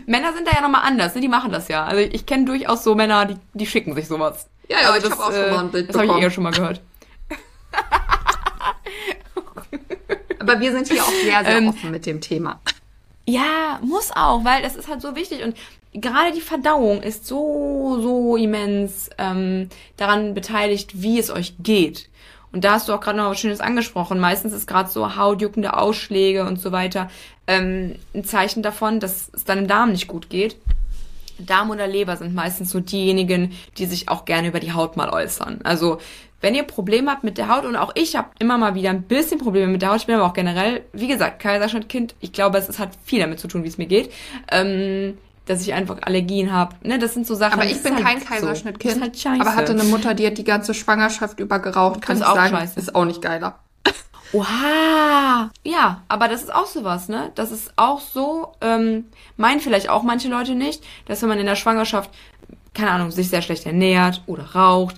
[0.07, 1.21] Männer sind da ja nochmal anders, ne?
[1.21, 1.85] Die machen das ja.
[1.85, 4.49] Also ich kenne durchaus so Männer, die, die schicken sich sowas.
[4.69, 6.23] Ja, ja, Also ich habe auch schon mal ein Bild Das habe ich bekommen.
[6.25, 6.81] eher schon mal gehört.
[10.39, 12.61] Aber wir sind hier auch sehr, sehr Ähm, offen mit dem Thema.
[13.27, 15.57] Ja, muss auch, weil das ist halt so wichtig und
[15.93, 22.09] gerade die Verdauung ist so, so immens ähm, daran beteiligt, wie es euch geht.
[22.57, 24.19] Und da hast du auch gerade noch was Schönes angesprochen.
[24.19, 27.11] Meistens ist gerade so hautjuckende Ausschläge und so weiter
[27.47, 30.57] ähm, ein Zeichen davon, dass es deinem Darm nicht gut geht.
[31.39, 35.11] Darm oder Leber sind meistens so diejenigen, die sich auch gerne über die Haut mal
[35.11, 35.61] äußern.
[35.65, 35.99] Also
[36.41, 39.03] wenn ihr Probleme habt mit der Haut und auch ich habe immer mal wieder ein
[39.03, 42.57] bisschen Probleme mit der Haut, ich bin aber auch generell, wie gesagt, Kaiserschnittkind, ich glaube,
[42.57, 44.11] es, es hat viel damit zu tun, wie es mir geht,
[44.51, 46.77] ähm, dass ich einfach Allergien habe.
[46.83, 47.55] Ne, das sind so Sachen.
[47.55, 48.27] Aber das ich bin halt kein so.
[48.27, 49.41] Kaiserschnittkind, Das ist halt scheiße.
[49.41, 52.57] aber hatte eine Mutter, die hat die ganze Schwangerschaft über geraucht, kann ich auch sagen,
[52.57, 52.79] scheiße.
[52.79, 53.59] ist auch nicht geiler.
[54.33, 55.51] Oha!
[55.65, 57.31] Ja, aber das ist auch sowas, ne?
[57.37, 59.07] Das ist auch so, ähm,
[59.37, 62.11] meinen vielleicht auch manche Leute nicht, dass wenn man in der Schwangerschaft,
[62.75, 64.97] keine Ahnung, sich sehr schlecht ernährt oder raucht,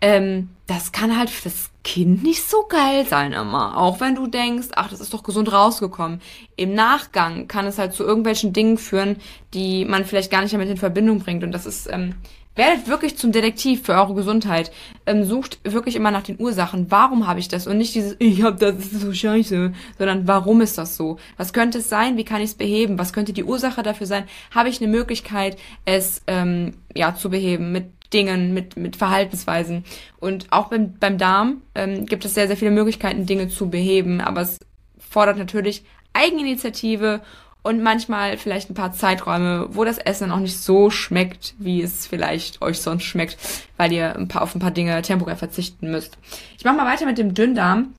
[0.00, 3.78] ähm, das kann halt das Kind nicht so geil sein immer.
[3.78, 6.20] Auch wenn du denkst, ach, das ist doch gesund rausgekommen.
[6.56, 9.18] Im Nachgang kann es halt zu irgendwelchen Dingen führen,
[9.54, 11.44] die man vielleicht gar nicht damit in Verbindung bringt.
[11.44, 12.16] Und das ist, ähm,
[12.56, 14.72] werdet wirklich zum Detektiv für eure Gesundheit.
[15.06, 16.90] Ähm, sucht wirklich immer nach den Ursachen.
[16.90, 17.68] Warum habe ich das?
[17.68, 19.72] Und nicht dieses, ich hab das, das ist so scheiße.
[19.96, 21.18] Sondern warum ist das so?
[21.36, 22.16] Was könnte es sein?
[22.16, 22.98] Wie kann ich es beheben?
[22.98, 24.24] Was könnte die Ursache dafür sein?
[24.50, 29.84] Habe ich eine Möglichkeit, es ähm, ja zu beheben mit Dingen, mit, mit Verhaltensweisen.
[30.18, 34.20] Und auch beim, beim Darm ähm, gibt es sehr, sehr viele Möglichkeiten, Dinge zu beheben.
[34.20, 34.58] Aber es
[34.98, 37.20] fordert natürlich Eigeninitiative
[37.62, 42.06] und manchmal vielleicht ein paar Zeiträume, wo das Essen auch nicht so schmeckt, wie es
[42.06, 43.36] vielleicht euch sonst schmeckt,
[43.76, 46.16] weil ihr ein paar, auf ein paar Dinge temporär verzichten müsst.
[46.56, 47.94] Ich mache mal weiter mit dem Dünndarm.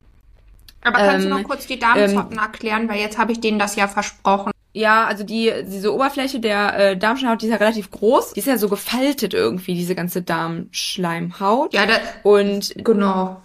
[0.83, 3.75] Aber kannst du Ähm, noch kurz die Darmzotten erklären, weil jetzt habe ich denen das
[3.75, 4.51] ja versprochen.
[4.77, 8.33] Ja, also die diese Oberfläche der äh, Darmschleimhaut, die ist ja relativ groß.
[8.33, 11.73] Die ist ja so gefaltet irgendwie, diese ganze Darmschleimhaut.
[11.73, 13.41] Ja, da, Und genau.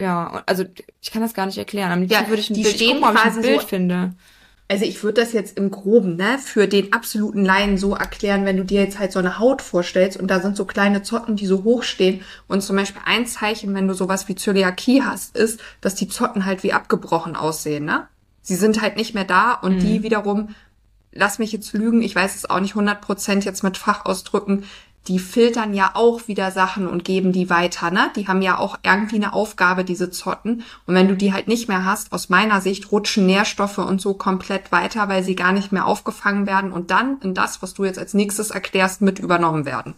[0.00, 0.64] ja, und- also
[1.00, 1.90] ich kann das gar nicht erklären.
[1.92, 3.42] Am liebsten Ja, würde ich ein die Bild, ich stehen guck ob ich quasi ein
[3.42, 4.12] Bild so- finde.
[4.66, 8.56] Also ich würde das jetzt im Groben, ne, für den absoluten Laien so erklären, wenn
[8.56, 11.44] du dir jetzt halt so eine Haut vorstellst und da sind so kleine Zotten, die
[11.46, 15.60] so hoch stehen und zum Beispiel ein Zeichen, wenn du sowas wie Zöliakie hast, ist,
[15.82, 18.08] dass die Zotten halt wie abgebrochen aussehen, ne?
[18.44, 20.54] Sie sind halt nicht mehr da und die wiederum,
[21.12, 24.64] lass mich jetzt lügen, ich weiß es auch nicht 100% jetzt mit Fachausdrücken,
[25.08, 28.10] die filtern ja auch wieder Sachen und geben die weiter, ne?
[28.16, 30.62] Die haben ja auch irgendwie eine Aufgabe, diese Zotten.
[30.86, 34.14] Und wenn du die halt nicht mehr hast, aus meiner Sicht rutschen Nährstoffe und so
[34.14, 37.84] komplett weiter, weil sie gar nicht mehr aufgefangen werden und dann in das, was du
[37.84, 39.94] jetzt als nächstes erklärst, mit übernommen werden.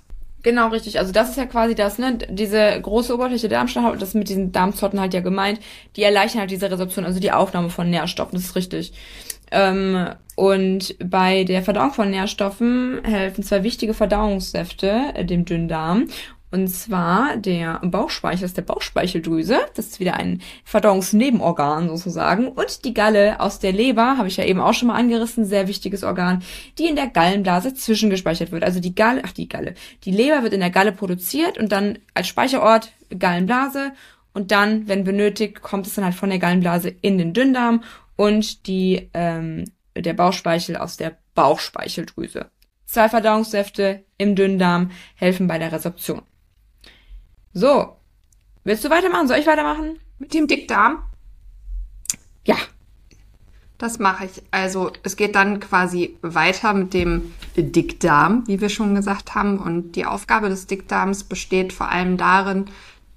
[0.46, 1.00] Genau, richtig.
[1.00, 2.18] Also das ist ja quasi das, ne?
[2.30, 5.58] Diese große Oberfläche der Darmschleimhaut, das ist mit diesen Darmzotten halt ja gemeint,
[5.96, 8.92] die erleichtern halt diese Resorption, also die Aufnahme von Nährstoffen, das ist richtig.
[9.50, 16.06] Ähm, und bei der Verdauung von Nährstoffen helfen zwei wichtige Verdauungssäfte äh, dem Dünndarm.
[16.56, 22.48] Und zwar der Bauchspeichel, das ist der Bauchspeicheldrüse, das ist wieder ein Verdauungsnebenorgan sozusagen.
[22.48, 25.68] Und die Galle aus der Leber, habe ich ja eben auch schon mal angerissen, sehr
[25.68, 26.42] wichtiges Organ,
[26.78, 28.64] die in der Gallenblase zwischengespeichert wird.
[28.64, 31.98] Also die Galle, ach die Galle, die Leber wird in der Galle produziert und dann
[32.14, 33.92] als Speicherort Gallenblase.
[34.32, 37.82] Und dann, wenn benötigt, kommt es dann halt von der Gallenblase in den Dünndarm
[38.16, 39.64] und die, ähm,
[39.94, 42.46] der Bauchspeichel aus der Bauchspeicheldrüse.
[42.86, 46.22] Zwei Verdauungssäfte im Dünndarm helfen bei der Resorption.
[47.56, 47.96] So.
[48.64, 49.28] Willst du weitermachen?
[49.28, 49.98] Soll ich weitermachen?
[50.18, 50.98] Mit dem Dickdarm,
[52.44, 52.56] Ja.
[53.78, 54.42] das mache ich.
[54.50, 59.58] Also es geht dann quasi weiter mit dem Dickdarm, wie wir schon gesagt haben.
[59.58, 62.66] Und die Aufgabe des Dickdarms besteht vor allem darin,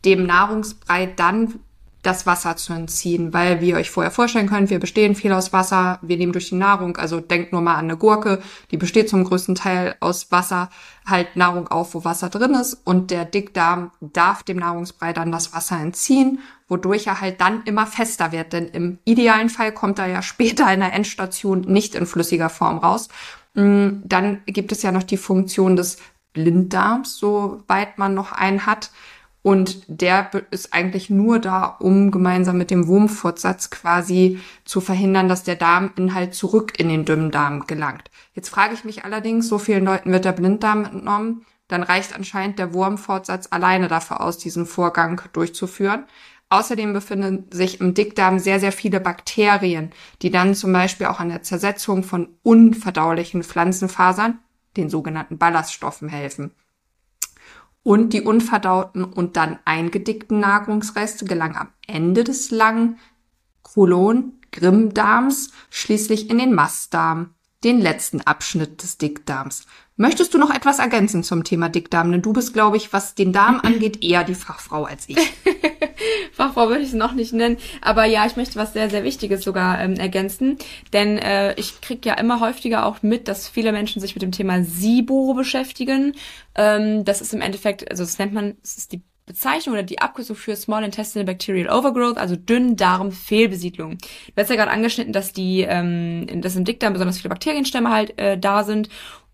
[0.06, 1.60] dem Nahrungsbrei dann
[2.02, 5.52] das Wasser zu entziehen, weil wie ihr euch vorher vorstellen könnt, wir bestehen viel aus
[5.52, 9.10] Wasser, wir nehmen durch die Nahrung, also denkt nur mal an eine Gurke, die besteht
[9.10, 10.70] zum größten Teil aus Wasser,
[11.06, 15.54] halt Nahrung auf, wo Wasser drin ist und der Dickdarm darf dem Nahrungsbrei dann das
[15.54, 20.08] Wasser entziehen, wodurch er halt dann immer fester wird, denn im idealen Fall kommt er
[20.08, 23.10] ja später in der Endstation nicht in flüssiger Form raus.
[23.56, 25.98] Mm, Dann gibt es ja noch die Funktion des
[26.34, 28.92] Blinddarms, soweit man noch einen hat.
[29.42, 35.44] Und der ist eigentlich nur da, um gemeinsam mit dem Wurmfortsatz quasi zu verhindern, dass
[35.44, 38.12] der Darminhalt zurück in den Dünndarm gelangt.
[38.34, 42.60] Jetzt frage ich mich allerdings, so vielen Leuten wird der Blinddarm entnommen, dann reicht anscheinend
[42.60, 46.04] der Wurmfortsatz alleine dafür aus, diesen Vorgang durchzuführen.
[46.50, 49.92] Außerdem befinden sich im Dickdarm sehr, sehr viele Bakterien,
[50.24, 54.40] die dann zum Beispiel auch an der Zersetzung von unverdaulichen Pflanzenfasern,
[54.76, 56.52] den sogenannten Ballaststoffen, helfen.
[57.84, 62.98] Und die unverdauten und dann eingedickten Nahrungsreste gelangen am Ende des langen
[63.62, 69.66] Kolon Grimmdarms schließlich in den Mastdarm, den letzten Abschnitt des Dickdarms.
[70.02, 72.10] Möchtest du noch etwas ergänzen zum Thema Dickdarm?
[72.14, 75.18] Denn du bist, glaube ich, was den Darm angeht, eher die Fachfrau als ich.
[76.32, 77.58] Fachfrau würde ich es noch nicht nennen.
[77.82, 80.58] Aber ja, ich möchte was sehr, sehr Wichtiges sogar ähm, ergänzen.
[80.94, 84.32] Denn äh, ich kriege ja immer häufiger auch mit, dass viele Menschen sich mit dem
[84.32, 86.16] Thema SIBO beschäftigen.
[86.56, 90.00] Ähm, das ist im Endeffekt, also das nennt man, das ist die Bezeichnung oder die
[90.00, 94.00] Abkürzung für Small Intestinal Bacterial Overgrowth, also Dünndarm-Fehlbesiedlung.
[94.00, 98.18] Du hast ja gerade angeschnitten, dass die, ähm, dass im Dickdarm besonders viele Bakterienstämme halt
[98.18, 98.90] äh, da sind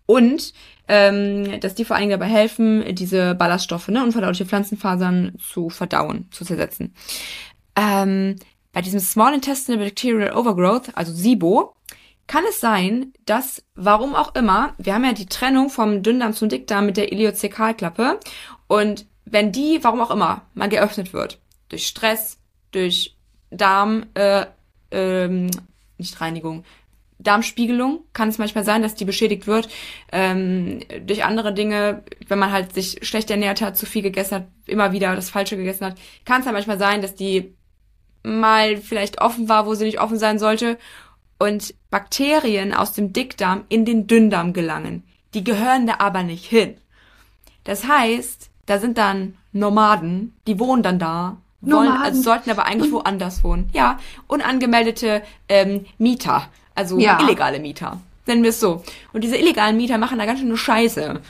[0.06, 0.52] und
[0.88, 6.28] ähm, dass die vor allen Dingen dabei helfen, diese Ballaststoffe, ne, unverdauliche Pflanzenfasern zu verdauen,
[6.30, 6.94] zu zersetzen.
[7.74, 8.36] Ähm,
[8.72, 11.74] bei diesem Small Intestinal Bacterial Overgrowth, also SIBO,
[12.26, 16.48] kann es sein, dass, warum auch immer, wir haben ja die Trennung vom Dünndarm zum
[16.48, 18.18] Dickdarm mit der Ileozekalklappe
[18.66, 21.38] und wenn die, warum auch immer, mal geöffnet wird,
[21.68, 22.38] durch Stress,
[22.70, 23.16] durch
[23.50, 24.46] Darm, äh,
[24.90, 25.50] ähm,
[25.98, 26.64] nicht Reinigung,
[27.18, 29.68] Darmspiegelung kann es manchmal sein, dass die beschädigt wird
[30.12, 34.46] ähm, durch andere Dinge, wenn man halt sich schlecht ernährt hat, zu viel gegessen hat,
[34.66, 37.54] immer wieder das Falsche gegessen hat, kann es halt manchmal sein, dass die
[38.22, 40.78] mal vielleicht offen war, wo sie nicht offen sein sollte
[41.38, 45.04] und Bakterien aus dem Dickdarm in den Dünndarm gelangen.
[45.34, 46.76] Die gehören da aber nicht hin.
[47.64, 52.92] Das heißt, da sind dann Nomaden, die wohnen dann da, wollen, also sollten aber eigentlich
[52.92, 53.70] woanders wohnen.
[53.72, 57.18] Ja, unangemeldete ähm, Mieter also ja.
[57.20, 58.00] illegale Mieter.
[58.26, 58.82] Nennen wir es so.
[59.12, 61.20] Und diese illegalen Mieter machen da ganz schön eine Scheiße.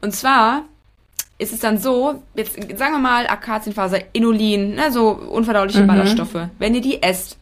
[0.00, 0.64] Und zwar
[1.38, 5.86] ist es dann so, jetzt sagen wir mal Akazienfaser, Inulin, ne, so unverdauliche mhm.
[5.86, 6.48] Ballaststoffe.
[6.58, 7.38] Wenn ihr die esst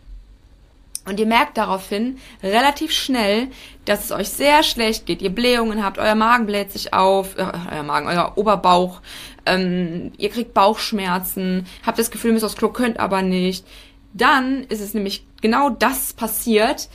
[1.07, 3.49] und ihr merkt daraufhin relativ schnell,
[3.87, 7.47] dass es euch sehr schlecht geht, ihr Blähungen habt, euer Magen bläht sich auf, äh,
[7.73, 9.01] euer Magen, euer Oberbauch,
[9.47, 13.65] ähm, ihr kriegt Bauchschmerzen, habt das Gefühl, ihr müsst aufs Klo, könnt aber nicht,
[14.13, 16.89] dann ist es nämlich genau das passiert,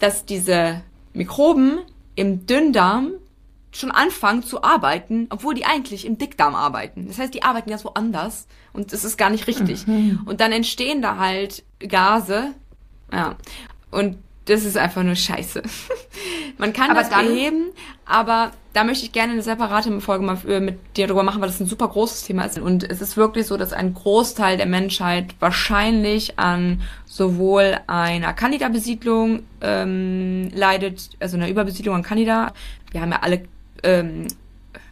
[0.00, 0.82] dass diese
[1.12, 1.78] Mikroben
[2.16, 3.12] im Dünndarm
[3.72, 7.06] schon anfangen zu arbeiten, obwohl die eigentlich im Dickdarm arbeiten.
[7.06, 9.86] Das heißt, die arbeiten ganz woanders und es ist gar nicht richtig.
[9.86, 10.22] Mhm.
[10.24, 12.54] Und dann entstehen da halt Gase,
[13.12, 13.36] ja.
[13.92, 15.62] Und das ist einfach nur Scheiße.
[16.58, 17.70] Man kann aber das dann, beheben,
[18.04, 21.60] aber da möchte ich gerne eine separate Folge mal mit dir drüber machen, weil das
[21.60, 22.58] ein super großes Thema ist.
[22.58, 29.42] Und es ist wirklich so, dass ein Großteil der Menschheit wahrscheinlich an sowohl einer Candida-Besiedlung
[29.60, 32.52] ähm, leidet, also einer Überbesiedlung an Candida.
[32.92, 33.42] Wir haben ja alle
[33.82, 34.28] ähm,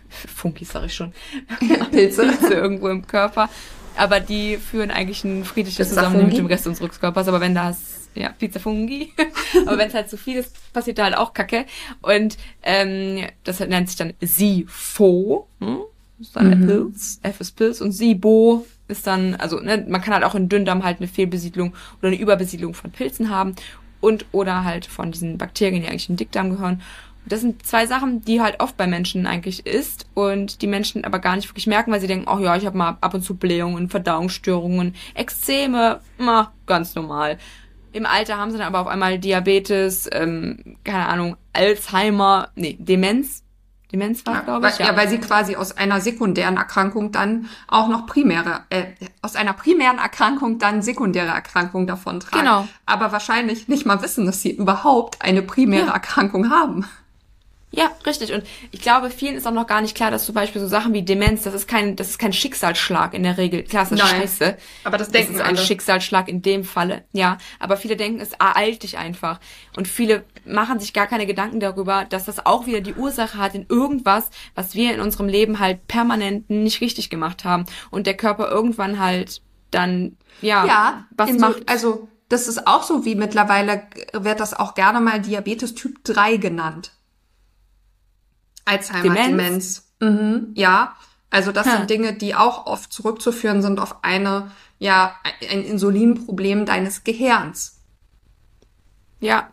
[0.08, 1.12] Funkis, sag ich schon,
[1.90, 2.22] Pilze.
[2.28, 3.48] Pilze irgendwo im Körper.
[3.96, 7.26] Aber die führen eigentlich ein friedliches Zusammenleben mit dem Rest unseres Körpers.
[7.28, 9.12] Aber wenn das ja, Pizza Fungi.
[9.66, 11.66] Aber wenn es halt zu viel ist, passiert da halt auch Kacke.
[12.02, 15.48] Und ähm, das nennt sich dann SIFO.
[15.60, 15.78] Hm?
[16.18, 16.66] Das ist dann mhm.
[16.66, 20.48] Pilz, F ist Pilz und SIBO ist dann, also ne, man kann halt auch in
[20.48, 23.54] Dünndarm halt eine Fehlbesiedlung oder eine Überbesiedlung von Pilzen haben
[24.00, 26.82] und oder halt von diesen Bakterien, die eigentlich in den Dickdarm gehören.
[27.26, 31.18] Das sind zwei Sachen, die halt oft bei Menschen eigentlich ist und die Menschen aber
[31.18, 33.36] gar nicht wirklich merken, weil sie denken, oh ja, ich habe mal ab und zu
[33.36, 37.38] Blähungen, Verdauungsstörungen, Exzeme, na, ganz normal.
[37.92, 43.42] Im Alter haben sie dann aber auf einmal Diabetes, ähm, keine Ahnung, Alzheimer, nee, Demenz.
[43.90, 44.78] Demenz war, ja, glaube ich.
[44.78, 44.86] Ja.
[44.86, 48.84] ja, weil sie quasi aus einer sekundären Erkrankung dann auch noch primäre, äh,
[49.22, 52.44] aus einer primären Erkrankung dann sekundäre Erkrankung davon tragen.
[52.44, 52.68] Genau.
[52.84, 55.92] Aber wahrscheinlich nicht mal wissen, dass sie überhaupt eine primäre ja.
[55.92, 56.84] Erkrankung haben.
[57.70, 58.32] Ja, richtig.
[58.32, 60.94] Und ich glaube, vielen ist auch noch gar nicht klar, dass zum Beispiel so Sachen
[60.94, 63.62] wie Demenz, das ist kein, das ist kein Schicksalsschlag in der Regel.
[63.62, 64.56] Klar, das ist Nein, scheiße.
[64.84, 65.66] Aber das denken das ist ein alle.
[65.66, 67.04] Schicksalsschlag in dem Falle.
[67.12, 67.36] Ja.
[67.58, 69.38] Aber viele denken, es ereilt dich einfach.
[69.76, 73.54] Und viele machen sich gar keine Gedanken darüber, dass das auch wieder die Ursache hat
[73.54, 77.66] in irgendwas, was wir in unserem Leben halt permanent nicht richtig gemacht haben.
[77.90, 81.58] Und der Körper irgendwann halt dann, ja, ja was macht.
[81.58, 86.02] So, also, das ist auch so wie mittlerweile wird das auch gerne mal Diabetes Typ
[86.04, 86.92] 3 genannt.
[88.68, 89.26] Alzheimer, Demenz.
[89.28, 89.84] Demenz.
[90.00, 90.94] Mhm, ja,
[91.30, 91.72] also das hm.
[91.72, 95.14] sind Dinge, die auch oft zurückzuführen sind auf eine, ja,
[95.50, 97.80] ein Insulinproblem deines Gehirns.
[99.20, 99.48] Ja,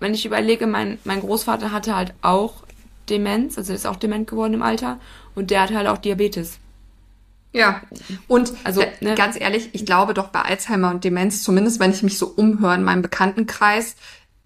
[0.00, 2.64] wenn ich überlege, mein, mein Großvater hatte halt auch
[3.08, 4.98] Demenz, also ist auch dement geworden im Alter
[5.34, 6.58] und der hatte halt auch Diabetes.
[7.52, 7.82] Ja,
[8.26, 9.14] und also äh, ne?
[9.14, 12.74] ganz ehrlich, ich glaube doch bei Alzheimer und Demenz, zumindest wenn ich mich so umhöre
[12.74, 13.94] in meinem Bekanntenkreis,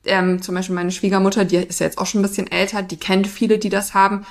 [0.08, 2.96] ähm, zum Beispiel meine Schwiegermutter, die ist ja jetzt auch schon ein bisschen älter, die
[2.96, 4.26] kennt viele, die das haben,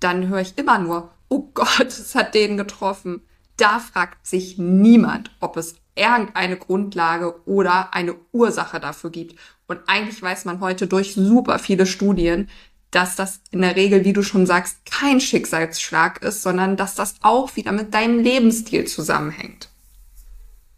[0.00, 3.22] dann höre ich immer nur, oh Gott, es hat den getroffen.
[3.56, 9.38] Da fragt sich niemand, ob es irgendeine Grundlage oder eine Ursache dafür gibt.
[9.66, 12.48] Und eigentlich weiß man heute durch super viele Studien,
[12.90, 17.16] dass das in der Regel, wie du schon sagst, kein Schicksalsschlag ist, sondern dass das
[17.22, 19.68] auch wieder mit deinem Lebensstil zusammenhängt.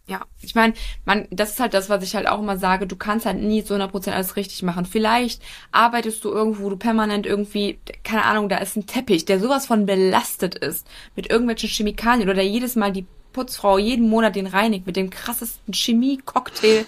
[0.09, 2.95] Ja, ich meine, man, das ist halt das, was ich halt auch immer sage, du
[2.95, 4.85] kannst halt nie zu 100% alles richtig machen.
[4.85, 5.41] Vielleicht
[5.73, 9.65] arbeitest du irgendwo, wo du permanent irgendwie, keine Ahnung, da ist ein Teppich, der sowas
[9.65, 10.87] von belastet ist,
[11.17, 15.73] mit irgendwelchen Chemikalien oder jedes Mal die Putzfrau jeden Monat den reinigt mit dem krassesten
[15.73, 16.85] Chemie-Cocktail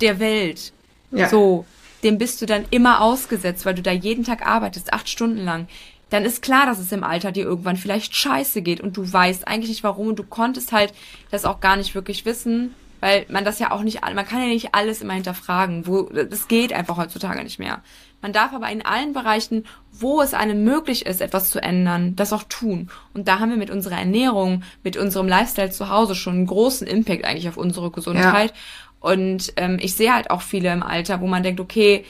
[0.00, 0.72] der Welt.
[1.12, 1.28] Ja.
[1.28, 1.64] So,
[2.02, 5.68] dem bist du dann immer ausgesetzt, weil du da jeden Tag arbeitest, acht Stunden lang
[6.10, 9.48] dann ist klar, dass es im Alter dir irgendwann vielleicht scheiße geht und du weißt
[9.48, 10.92] eigentlich nicht warum und du konntest halt
[11.30, 14.46] das auch gar nicht wirklich wissen, weil man das ja auch nicht, man kann ja
[14.46, 17.82] nicht alles immer hinterfragen, wo, das geht einfach heutzutage nicht mehr.
[18.22, 22.32] Man darf aber in allen Bereichen, wo es einem möglich ist, etwas zu ändern, das
[22.32, 22.88] auch tun.
[23.12, 26.86] Und da haben wir mit unserer Ernährung, mit unserem Lifestyle zu Hause schon einen großen
[26.86, 28.50] Impact eigentlich auf unsere Gesundheit.
[28.50, 29.10] Ja.
[29.10, 32.04] Und ähm, ich sehe halt auch viele im Alter, wo man denkt, okay,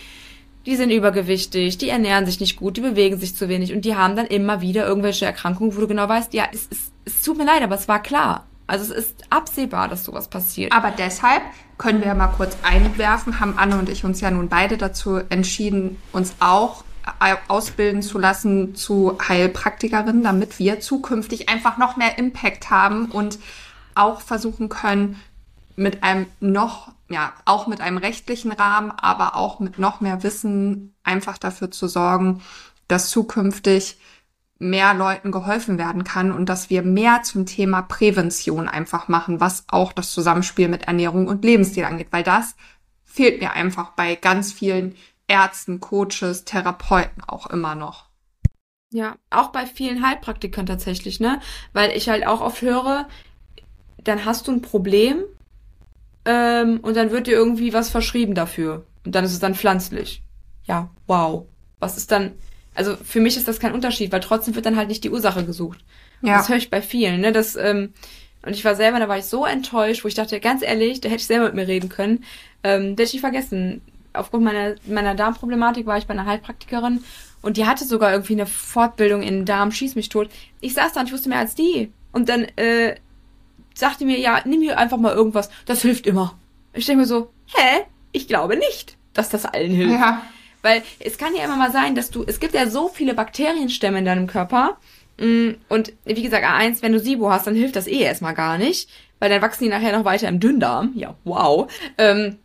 [0.66, 3.94] die sind übergewichtig, die ernähren sich nicht gut, die bewegen sich zu wenig und die
[3.94, 7.38] haben dann immer wieder irgendwelche Erkrankungen, wo du genau weißt, ja, es, es, es tut
[7.38, 8.46] mir leid, aber es war klar.
[8.66, 10.72] Also es ist absehbar, dass sowas passiert.
[10.72, 11.42] Aber deshalb
[11.78, 15.96] können wir mal kurz einwerfen, haben Anne und ich uns ja nun beide dazu entschieden,
[16.12, 16.82] uns auch
[17.46, 23.38] ausbilden zu lassen zu Heilpraktikerinnen, damit wir zukünftig einfach noch mehr Impact haben und
[23.94, 25.20] auch versuchen können,
[25.76, 30.94] mit einem noch ja, auch mit einem rechtlichen Rahmen, aber auch mit noch mehr Wissen
[31.04, 32.42] einfach dafür zu sorgen,
[32.88, 33.98] dass zukünftig
[34.58, 39.64] mehr Leuten geholfen werden kann und dass wir mehr zum Thema Prävention einfach machen, was
[39.68, 42.56] auch das Zusammenspiel mit Ernährung und Lebensstil angeht, weil das
[43.04, 44.96] fehlt mir einfach bei ganz vielen
[45.28, 48.06] Ärzten, Coaches, Therapeuten auch immer noch.
[48.92, 51.40] Ja, auch bei vielen Heilpraktikern tatsächlich, ne?
[51.72, 53.08] Weil ich halt auch oft höre,
[53.98, 55.24] dann hast du ein Problem
[56.26, 58.84] ähm, und dann wird dir irgendwie was verschrieben dafür.
[59.04, 60.22] Und dann ist es dann pflanzlich.
[60.64, 61.46] Ja, wow.
[61.78, 62.32] Was ist dann,
[62.74, 65.44] also für mich ist das kein Unterschied, weil trotzdem wird dann halt nicht die Ursache
[65.44, 65.84] gesucht.
[66.22, 66.36] Ja.
[66.36, 67.32] Das höre ich bei vielen, ne?
[67.32, 67.92] Das, ähm,
[68.42, 71.08] und ich war selber, da war ich so enttäuscht, wo ich dachte, ganz ehrlich, da
[71.08, 72.24] hätte ich selber mit mir reden können.
[72.64, 73.82] Ähm, das hätte ich vergessen.
[74.12, 77.04] Aufgrund meiner, meiner Darmproblematik war ich bei einer Heilpraktikerin
[77.42, 80.30] und die hatte sogar irgendwie eine Fortbildung in Darm, schieß mich tot.
[80.60, 81.92] Ich saß da und ich wusste mehr als die.
[82.12, 82.96] Und dann äh,
[83.76, 86.38] sagte mir, ja, nimm hier einfach mal irgendwas, das hilft immer.
[86.72, 87.84] Ich denke mir so, hä?
[88.12, 89.94] Ich glaube nicht, dass das allen hilft.
[89.94, 90.22] Ja.
[90.62, 93.98] Weil es kann ja immer mal sein, dass du, es gibt ja so viele Bakterienstämme
[93.98, 94.78] in deinem Körper.
[95.18, 98.58] Mm, und wie gesagt, A1, wenn du SIBO hast, dann hilft das eh erstmal gar
[98.58, 98.88] nicht.
[99.18, 100.92] Weil dann wachsen die nachher noch weiter im Dünndarm.
[100.94, 101.70] Ja, wow.
[101.98, 102.38] Ähm,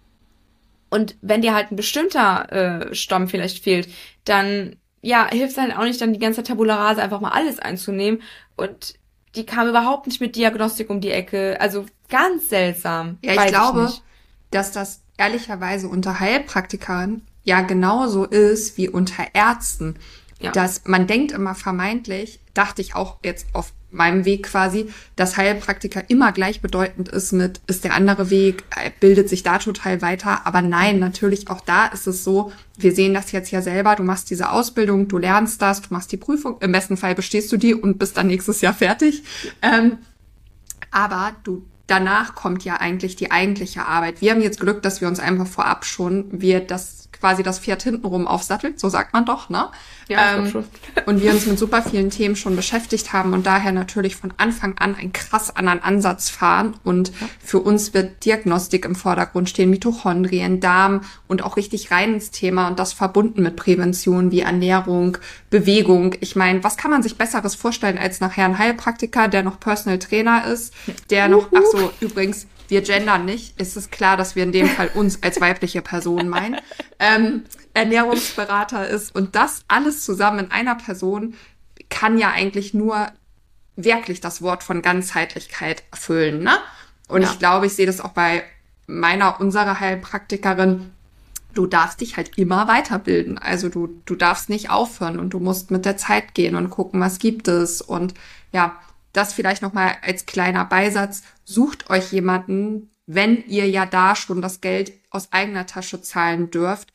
[0.90, 2.52] und wenn dir halt ein bestimmter
[2.92, 3.88] äh, Stamm vielleicht fehlt,
[4.26, 7.60] dann ja, hilft es halt auch nicht, dann die ganze Tabula Rase einfach mal alles
[7.60, 8.22] einzunehmen.
[8.56, 8.94] Und
[9.36, 11.60] die kam überhaupt nicht mit Diagnostik um die Ecke.
[11.62, 13.18] Also ganz seltsam.
[13.24, 14.02] Ja, ich glaube, ich
[14.52, 19.96] dass das ehrlicherweise unter Heilpraktikern ja genauso ist wie unter Ärzten.
[20.40, 20.52] Ja.
[20.52, 26.10] Dass man denkt immer vermeintlich, dachte ich auch jetzt auf meinem Weg quasi, dass Heilpraktiker
[26.10, 30.46] immer gleichbedeutend ist mit, ist der andere Weg, äh, bildet sich da total weiter.
[30.46, 34.04] Aber nein, natürlich auch da ist es so, wir sehen das jetzt ja selber, du
[34.04, 37.58] machst diese Ausbildung, du lernst das, du machst die Prüfung, im besten Fall bestehst du
[37.58, 39.24] die und bist dann nächstes Jahr fertig.
[39.62, 39.98] Ähm,
[40.92, 44.22] aber du danach kommt ja eigentlich die eigentliche Arbeit.
[44.22, 47.84] Wir haben jetzt Glück, dass wir uns einfach vorab schon, wir das quasi das Pferd
[47.84, 49.70] hintenrum aufsattelt, so sagt man doch, ne?
[50.10, 50.66] Ja, ähm, schon.
[51.06, 54.78] und wir uns mit super vielen Themen schon beschäftigt haben und daher natürlich von Anfang
[54.80, 56.74] an einen krass anderen Ansatz fahren.
[56.84, 57.30] Und ja.
[57.40, 62.68] für uns wird Diagnostik im Vordergrund stehen, Mitochondrien, Darm und auch richtig rein ins Thema
[62.68, 65.20] und das verbunden mit Prävention wie Ernährung,
[65.52, 66.16] Bewegung.
[66.20, 70.00] Ich meine, was kann man sich Besseres vorstellen als nachher ein Heilpraktiker, der noch Personal
[70.00, 70.74] Trainer ist,
[71.12, 74.68] der noch, ach so, übrigens, wir gendern nicht, ist es klar, dass wir in dem
[74.68, 76.60] Fall uns als weibliche Person meinen,
[77.00, 77.44] ähm,
[77.74, 79.14] Ernährungsberater ist.
[79.14, 81.36] Und das alles zusammen in einer Person
[81.90, 83.12] kann ja eigentlich nur
[83.76, 86.44] wirklich das Wort von Ganzheitlichkeit erfüllen.
[86.44, 86.54] Ne?
[87.08, 87.30] Und ja.
[87.30, 88.44] ich glaube, ich sehe das auch bei
[88.88, 90.92] meiner, unserer Heilpraktikerin.
[91.54, 93.38] Du darfst dich halt immer weiterbilden.
[93.38, 97.02] Also du, du darfst nicht aufhören und du musst mit der Zeit gehen und gucken,
[97.02, 97.82] was gibt es.
[97.82, 98.14] Und
[98.54, 98.78] ja,
[99.14, 101.24] das vielleicht nochmal als kleiner Beisatz.
[101.52, 106.94] Sucht euch jemanden, wenn ihr ja da schon das Geld aus eigener Tasche zahlen dürft,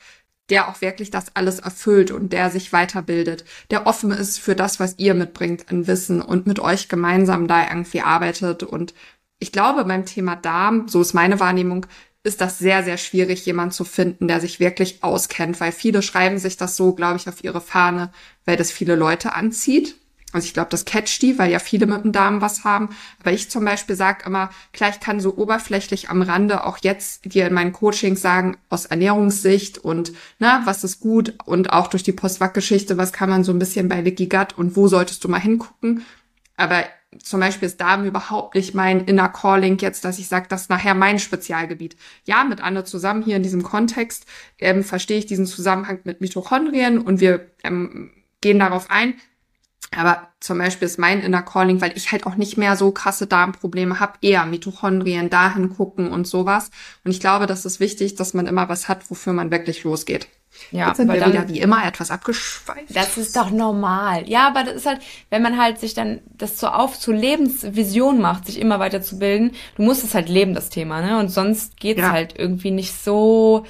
[0.49, 4.81] der auch wirklich das alles erfüllt und der sich weiterbildet, der offen ist für das,
[4.81, 8.63] was ihr mitbringt an Wissen und mit euch gemeinsam da irgendwie arbeitet.
[8.63, 8.95] Und
[9.39, 11.85] ich glaube, beim Thema Darm, so ist meine Wahrnehmung,
[12.23, 16.39] ist das sehr, sehr schwierig, jemand zu finden, der sich wirklich auskennt, weil viele schreiben
[16.39, 18.11] sich das so, glaube ich, auf ihre Fahne,
[18.47, 19.97] weil das viele Leute anzieht
[20.33, 22.91] Also ich glaube, das catcht die, weil ja viele mit dem Darm was haben.
[23.21, 27.25] Aber ich zum Beispiel sage immer, klar, ich kann so oberflächlich am Rande auch jetzt
[27.25, 32.03] dir in meinen Coachings sagen, aus Ernährungssicht und na, was ist gut und auch durch
[32.03, 35.29] die Postwack-Geschichte, was kann man so ein bisschen bei Licky Gut und wo solltest du
[35.29, 36.05] mal hingucken.
[36.57, 36.85] Aber
[37.23, 40.71] zum Beispiel ist Darm überhaupt nicht mein inner Calling jetzt, dass ich sage, das ist
[40.71, 41.97] nachher mein Spezialgebiet.
[42.25, 44.27] Ja, mit Anne zusammen hier in diesem Kontext
[44.59, 48.11] ähm, verstehe ich diesen Zusammenhang mit Mitochondrien und wir ähm,
[48.41, 49.15] gehen darauf ein.
[49.95, 53.27] Aber zum Beispiel ist mein inner Calling, weil ich halt auch nicht mehr so krasse
[53.27, 56.71] Darmprobleme habe, eher Mitochondrien dahin gucken und sowas.
[57.05, 60.29] Und ich glaube, das ist wichtig, dass man immer was hat, wofür man wirklich losgeht.
[60.71, 62.95] Ja, Jetzt sind wir dann, wieder wie immer etwas abgeschweift.
[62.97, 64.27] Das ist doch normal.
[64.29, 68.21] Ja, aber das ist halt, wenn man halt sich dann das so auf zur Lebensvision
[68.21, 71.19] macht, sich immer weiter zu bilden, du musst es halt leben, das Thema, ne?
[71.19, 72.11] Und sonst geht's Ja.
[72.11, 73.67] halt irgendwie nicht so,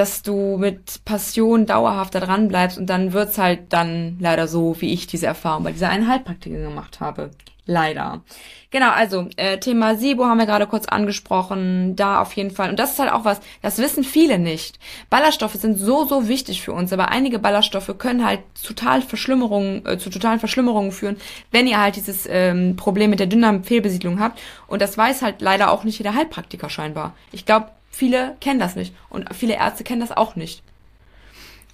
[0.00, 4.80] dass du mit Passion dauerhaft da dran bleibst und dann wird's halt dann leider so,
[4.80, 7.28] wie ich diese Erfahrung bei dieser einen Heilpraktikerin gemacht habe.
[7.66, 8.22] Leider.
[8.70, 12.70] Genau, also äh, Thema SIBO haben wir gerade kurz angesprochen, da auf jeden Fall.
[12.70, 14.78] Und das ist halt auch was, das wissen viele nicht.
[15.10, 19.98] Ballaststoffe sind so, so wichtig für uns, aber einige Ballaststoffe können halt total Verschlimmerungen, äh,
[19.98, 21.18] zu totalen Verschlimmerungen führen,
[21.50, 24.40] wenn ihr halt dieses ähm, Problem mit der Dünndarmfehlbesiedlung habt.
[24.66, 27.14] Und das weiß halt leider auch nicht jeder Heilpraktiker scheinbar.
[27.32, 28.94] Ich glaube, viele kennen das nicht.
[29.08, 30.62] Und viele Ärzte kennen das auch nicht.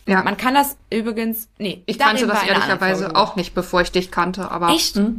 [0.07, 0.23] Ja.
[0.23, 4.51] Man kann das übrigens, nee, ich kannte das ehrlicherweise auch nicht, bevor ich dich kannte,
[4.51, 4.69] aber.
[4.71, 4.97] Echt?
[4.97, 5.19] Hm.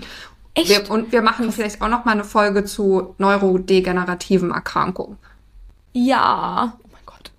[0.53, 0.69] Echt?
[0.69, 5.17] Wir, und wir machen vielleicht auch noch mal eine Folge zu neurodegenerativen Erkrankungen.
[5.93, 6.77] Ja.
[6.83, 7.31] Oh mein Gott.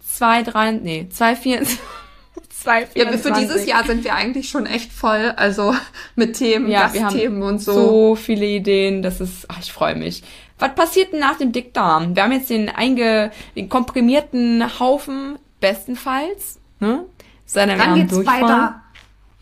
[0.00, 1.62] Zwei, drei, nee, zwei, vier,
[2.50, 5.74] zwei, Ja, für dieses Jahr sind wir eigentlich schon echt voll, also
[6.14, 7.72] mit Themen, Ja, wir haben Gastthemen und so.
[7.72, 10.22] so viele Ideen, das ist, ach, ich freue mich.
[10.64, 12.16] Was passiert denn nach dem Dickdarm?
[12.16, 17.04] Wir haben jetzt den, einge, den komprimierten Haufen, bestenfalls, ne?
[17.44, 18.82] Seine Dann geht's weiter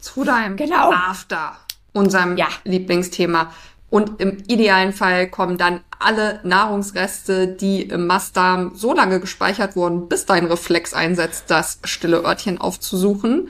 [0.01, 0.91] zu deinem Genau.
[0.91, 1.57] After,
[1.93, 2.49] unserem Ja.
[2.65, 3.53] Lieblingsthema.
[3.89, 10.09] Und im idealen Fall kommen dann alle Nahrungsreste, die im Mastdarm so lange gespeichert wurden,
[10.09, 13.49] bis dein Reflex einsetzt, das stille Örtchen aufzusuchen,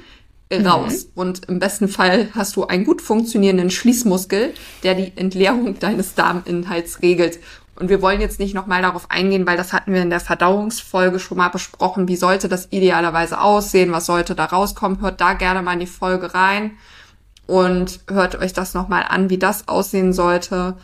[0.52, 1.08] raus.
[1.14, 4.52] Und im besten Fall hast du einen gut funktionierenden Schließmuskel,
[4.82, 7.38] der die Entleerung deines Darminhalts regelt.
[7.82, 11.18] Und wir wollen jetzt nicht nochmal darauf eingehen, weil das hatten wir in der Verdauungsfolge
[11.18, 12.06] schon mal besprochen.
[12.06, 13.90] Wie sollte das idealerweise aussehen?
[13.90, 15.00] Was sollte da rauskommen?
[15.00, 16.76] Hört da gerne mal in die Folge rein
[17.48, 20.76] und hört euch das nochmal an, wie das aussehen sollte.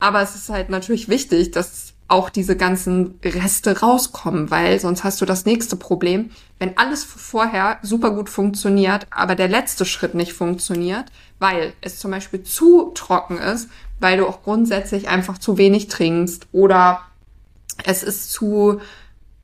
[0.00, 5.20] Aber es ist halt natürlich wichtig, dass auch diese ganzen Reste rauskommen, weil sonst hast
[5.20, 6.30] du das nächste Problem.
[6.58, 12.10] Wenn alles vorher super gut funktioniert, aber der letzte Schritt nicht funktioniert, weil es zum
[12.10, 13.68] Beispiel zu trocken ist,
[14.00, 17.00] weil du auch grundsätzlich einfach zu wenig trinkst oder
[17.84, 18.80] es ist zu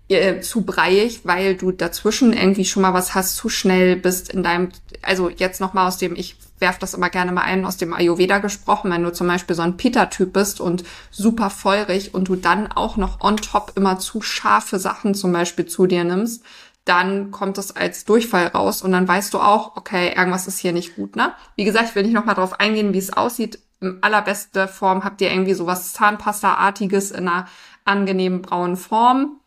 [0.09, 4.42] äh, zu breiig, weil du dazwischen irgendwie schon mal was hast, zu schnell bist in
[4.42, 4.68] deinem,
[5.02, 8.38] also jetzt nochmal aus dem, ich werf das immer gerne mal ein, aus dem Ayurveda
[8.38, 12.70] gesprochen, wenn du zum Beispiel so ein Pitta-Typ bist und super feurig und du dann
[12.70, 16.44] auch noch on top immer zu scharfe Sachen zum Beispiel zu dir nimmst,
[16.84, 20.72] dann kommt es als Durchfall raus und dann weißt du auch, okay, irgendwas ist hier
[20.72, 21.32] nicht gut, ne?
[21.57, 23.59] Wie gesagt, ich will nicht nochmal drauf eingehen, wie es aussieht.
[23.85, 27.47] In allerbester Form habt ihr irgendwie sowas Zahnpasta-artiges in einer
[27.85, 29.41] angenehmen braunen Form.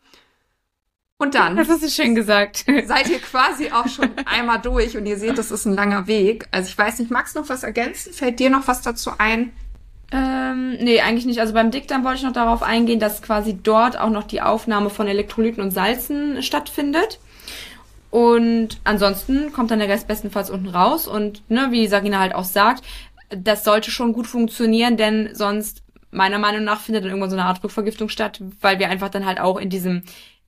[1.20, 2.64] Und dann Das hast du schön gesagt.
[2.86, 6.46] seid ihr quasi auch schon einmal durch und ihr seht, das ist ein langer Weg.
[6.52, 8.12] Also ich weiß nicht, magst du noch was ergänzen?
[8.12, 9.52] Fällt dir noch was dazu ein?
[10.12, 11.40] Ähm, nee, eigentlich nicht.
[11.40, 14.90] Also beim Dickdarm wollte ich noch darauf eingehen, dass quasi dort auch noch die Aufnahme
[14.90, 17.18] von Elektrolyten und Salzen stattfindet.
[18.10, 21.08] Und ansonsten kommt dann der Rest bestenfalls unten raus.
[21.08, 22.84] Und ne, wie Sarina halt auch sagt,
[23.28, 27.44] das sollte schon gut funktionieren, denn sonst, meiner Meinung nach, findet dann irgendwann so eine
[27.44, 30.02] Art Rückvergiftung statt, weil wir einfach dann halt auch in diesem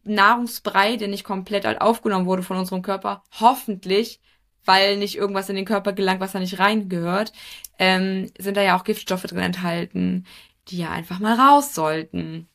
[0.05, 4.21] Nahrungsbrei, der nicht komplett halt aufgenommen wurde von unserem Körper, hoffentlich,
[4.65, 7.33] weil nicht irgendwas in den Körper gelangt, was da nicht reingehört,
[7.79, 10.27] ähm, sind da ja auch Giftstoffe drin enthalten,
[10.69, 12.49] die ja einfach mal raus sollten.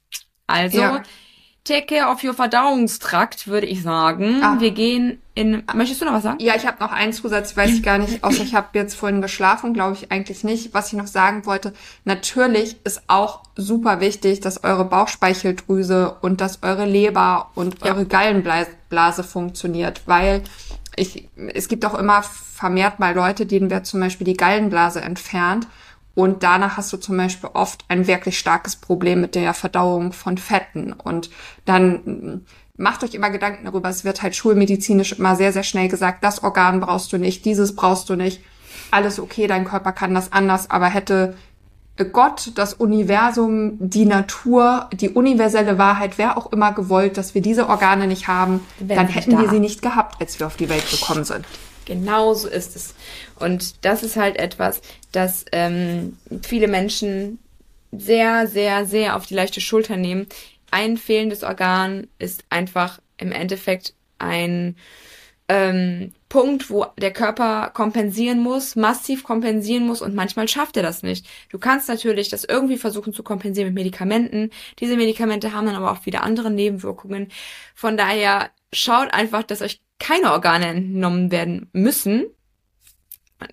[0.47, 1.03] Also, Ja.
[1.65, 4.41] Take care of your Verdauungstrakt, würde ich sagen.
[4.41, 4.55] Ah.
[4.59, 6.37] Wir gehen in, möchtest du noch was sagen?
[6.39, 9.21] Ja, ich habe noch einen Zusatz, weiß ich gar nicht, außer ich habe jetzt vorhin
[9.21, 10.73] geschlafen, glaube ich eigentlich nicht.
[10.73, 11.73] Was ich noch sagen wollte,
[12.05, 17.91] natürlich ist auch super wichtig, dass eure Bauchspeicheldrüse und dass eure Leber und Ja.
[17.91, 20.41] eure Gallenblase funktioniert, weil
[20.95, 25.67] ich, es gibt auch immer vermehrt mal Leute, denen wird zum Beispiel die Gallenblase entfernt
[26.15, 30.37] und danach hast du zum Beispiel oft ein wirklich starkes Problem mit der Verdauung von
[30.37, 30.93] Fetten.
[30.93, 31.29] Und
[31.65, 32.45] dann mm,
[32.77, 36.41] macht euch immer Gedanken darüber, es wird halt schulmedizinisch immer sehr, sehr schnell gesagt, das
[36.41, 38.41] Organ brauchst du nicht, dieses brauchst du nicht.
[38.91, 41.35] Alles okay, dein Körper kann das anders, aber hätte
[42.11, 47.69] Gott, das Universum, die Natur, die universelle Wahrheit, wer auch immer gewollt, dass wir diese
[47.69, 49.53] Organe nicht haben, Wären dann hätten nicht wir da.
[49.53, 51.45] sie nicht gehabt, als wir auf die Welt gekommen sind.
[51.85, 52.95] Genau so ist es.
[53.39, 54.81] Und das ist halt etwas,
[55.15, 57.39] das ähm, viele Menschen
[57.91, 60.27] sehr, sehr, sehr auf die leichte Schulter nehmen.
[60.71, 64.75] Ein fehlendes Organ ist einfach im Endeffekt ein
[65.47, 71.03] ähm, Punkt, wo der Körper kompensieren muss, massiv kompensieren muss und manchmal schafft er das
[71.03, 71.27] nicht.
[71.49, 74.49] Du kannst natürlich das irgendwie versuchen zu kompensieren mit Medikamenten.
[74.79, 77.29] Diese Medikamente haben dann aber auch wieder andere Nebenwirkungen.
[77.75, 82.25] Von daher schaut einfach, dass euch keine Organe entnommen werden müssen.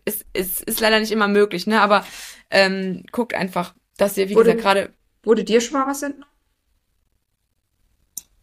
[0.05, 1.81] Es ist, ist, leider nicht immer möglich, ne?
[1.81, 2.05] Aber
[2.51, 4.93] ähm, guckt einfach, dass ihr, wie Wurde- gesagt, gerade
[5.25, 6.27] Wurde dir schon mal was entnommen?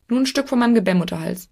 [0.07, 1.49] nur ein Stück von meinem Gebärmutterhals.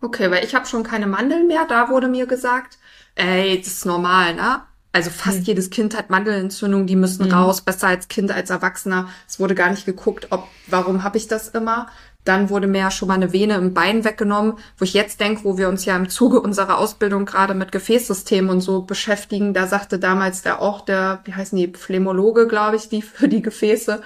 [0.00, 1.64] Okay, weil ich habe schon keine Mandeln mehr.
[1.66, 2.78] Da wurde mir gesagt,
[3.14, 4.62] ey, das ist normal, ne?
[4.94, 5.44] Also fast Hm.
[5.44, 7.32] jedes Kind hat Mandelentzündung, die müssen Mhm.
[7.32, 9.08] raus, besser als Kind als Erwachsener.
[9.26, 11.88] Es wurde gar nicht geguckt, ob warum habe ich das immer.
[12.24, 15.44] Dann wurde mir ja schon mal eine Vene im Bein weggenommen, wo ich jetzt denke,
[15.44, 19.66] wo wir uns ja im Zuge unserer Ausbildung gerade mit Gefäßsystemen und so beschäftigen, da
[19.66, 24.02] sagte damals der auch der, wie heißen die, Phlegmologe, glaube ich, die für die Gefäße,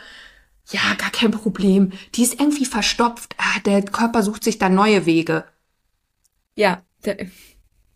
[0.68, 1.92] ja, gar kein Problem.
[2.14, 3.36] Die ist irgendwie verstopft.
[3.38, 5.44] Ah, der Körper sucht sich da neue Wege.
[6.56, 7.18] Ja, der,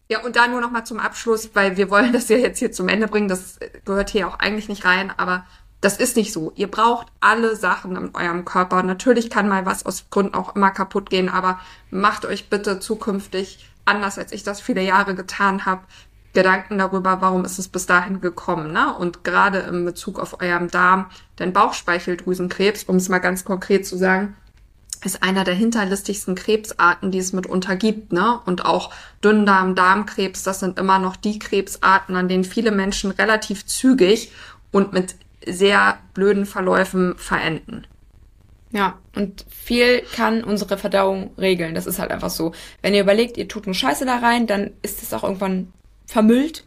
[0.09, 2.73] Ja, und da nur noch mal zum Abschluss, weil wir wollen das ja jetzt hier
[2.73, 3.29] zum Ende bringen.
[3.29, 5.47] Das gehört hier auch eigentlich nicht rein, aber
[5.81, 6.53] das ist nicht so.
[6.57, 8.83] Ihr braucht alle Sachen in eurem Körper.
[8.83, 11.59] Natürlich kann mal was aus Gründen auch immer kaputt gehen, aber
[11.91, 15.83] macht euch bitte zukünftig, anders als ich das viele Jahre getan habe,
[16.33, 18.95] Gedanken darüber, warum ist es bis dahin gekommen, ne?
[18.95, 21.07] Und gerade in Bezug auf eurem Darm,
[21.41, 24.37] denn Bauchspeicheldrüsenkrebs, um es mal ganz konkret zu sagen,
[25.03, 28.39] ist einer der hinterlistigsten Krebsarten, die es mitunter gibt, ne?
[28.47, 28.93] Und auch
[29.25, 34.31] Dünndarm, Darmkrebs, das sind immer noch die Krebsarten, an denen viele Menschen relativ zügig
[34.71, 35.17] und mit
[35.47, 37.87] sehr blöden Verläufen verenden.
[38.73, 41.75] Ja, und viel kann unsere Verdauung regeln.
[41.75, 42.53] Das ist halt einfach so.
[42.83, 45.73] Wenn ihr überlegt, ihr tut nur Scheiße da rein, dann ist es auch irgendwann
[46.07, 46.65] vermüllt.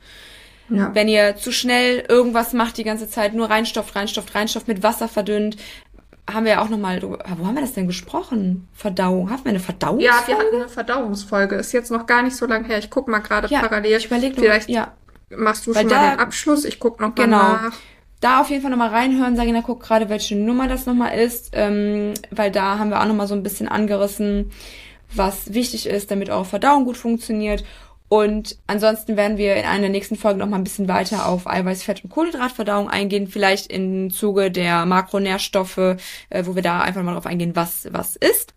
[0.70, 0.94] Ja.
[0.94, 5.08] Wenn ihr zu schnell irgendwas macht die ganze Zeit, nur reinstopft, reinstopft, reinstopft, mit Wasser
[5.08, 5.56] verdünnt,
[6.30, 8.68] haben wir ja auch nochmal Wo haben wir das denn gesprochen?
[8.74, 9.30] Verdauung.
[9.30, 10.00] Haben wir eine Verdauung?
[10.00, 11.56] Ja, wir hatten eine Verdauungsfolge.
[11.56, 12.80] Ist jetzt noch gar nicht so lange her.
[12.80, 13.98] Ich guck mal gerade Ja, parallel.
[13.98, 14.36] ich überlege.
[14.36, 14.94] Vielleicht Ja,
[15.30, 16.64] machst du Weil schon mal den Abschluss.
[16.66, 17.38] Ich guck noch mal Genau.
[17.38, 17.74] nach.
[18.24, 19.36] Da auf jeden Fall nochmal reinhören.
[19.36, 23.28] Sagina guckt gerade, welche Nummer das nochmal ist, ähm, weil da haben wir auch nochmal
[23.28, 24.52] so ein bisschen angerissen,
[25.14, 27.64] was wichtig ist, damit eure Verdauung gut funktioniert.
[28.10, 31.84] Und ansonsten werden wir in einer der nächsten Folgen nochmal ein bisschen weiter auf Eiweiß,
[31.84, 35.98] Fett und Kohlenhydratverdauung eingehen, vielleicht im Zuge der Makronährstoffe, äh,
[36.44, 38.54] wo wir da einfach mal drauf eingehen, was was ist.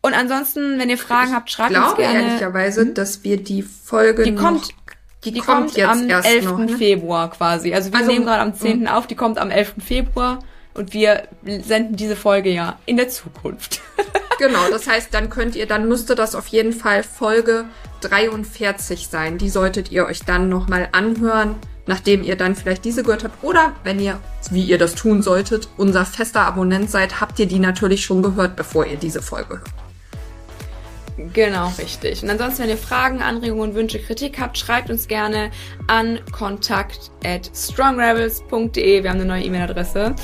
[0.00, 2.22] Und ansonsten, wenn ihr Fragen habt, Ich schreibt uns glaube gerne.
[2.28, 4.68] ehrlicherweise, dass wir die Folge Die kommt
[5.24, 6.44] die, Die kommt, kommt, jetzt am erst 11.
[6.44, 6.58] noch.
[6.58, 6.68] Ne?
[6.68, 7.74] Februar quasi.
[7.74, 8.86] Also wir Also, nehmen gerade am 10.
[8.88, 9.74] auf, die kommt am 11.
[9.84, 10.38] Februar
[10.74, 13.80] und wir senden diese Folge ja in der Zukunft.
[14.38, 17.64] Genau, das heißt, dann könnt ihr, dann müsste das auf jeden Fall Folge
[18.02, 19.36] 43 sein.
[19.36, 21.56] Die solltet ihr euch dann nochmal anhören,
[21.86, 23.42] nachdem ihr dann vielleicht diese gehört habt.
[23.42, 24.20] Oder wenn ihr,
[24.52, 28.54] wie ihr das tun solltet, unser fester Abonnent seid, habt ihr die natürlich schon gehört,
[28.54, 29.87] bevor ihr diese Folge hört.
[31.32, 32.22] Genau, richtig.
[32.22, 35.50] Und ansonsten, wenn ihr Fragen, Anregungen, Wünsche, Kritik habt, schreibt uns gerne
[35.86, 39.02] an kontakt at strongrebels.de.
[39.02, 40.14] Wir haben eine neue E-Mail-Adresse.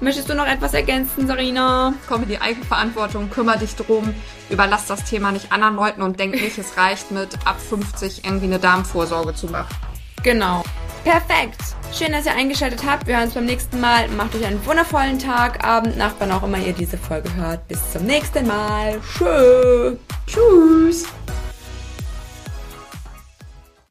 [0.00, 1.94] Möchtest du noch etwas ergänzen, Sarina?
[2.08, 4.14] Komm in die Eigenverantwortung, kümmere dich drum,
[4.50, 8.46] überlass das Thema nicht anderen Leuten und denk nicht, es reicht mit ab 50 irgendwie
[8.46, 9.74] eine Darmvorsorge zu machen.
[10.22, 10.62] Genau.
[11.04, 11.60] Perfekt.
[11.92, 13.06] Schön, dass ihr eingeschaltet habt.
[13.06, 14.08] Wir hören uns beim nächsten Mal.
[14.08, 17.68] Macht euch einen wundervollen Tag, Abend, Nacht, wann auch immer ihr diese Folge hört.
[17.68, 19.00] Bis zum nächsten Mal.
[19.16, 19.96] Tschö.
[20.26, 21.04] Tschüss!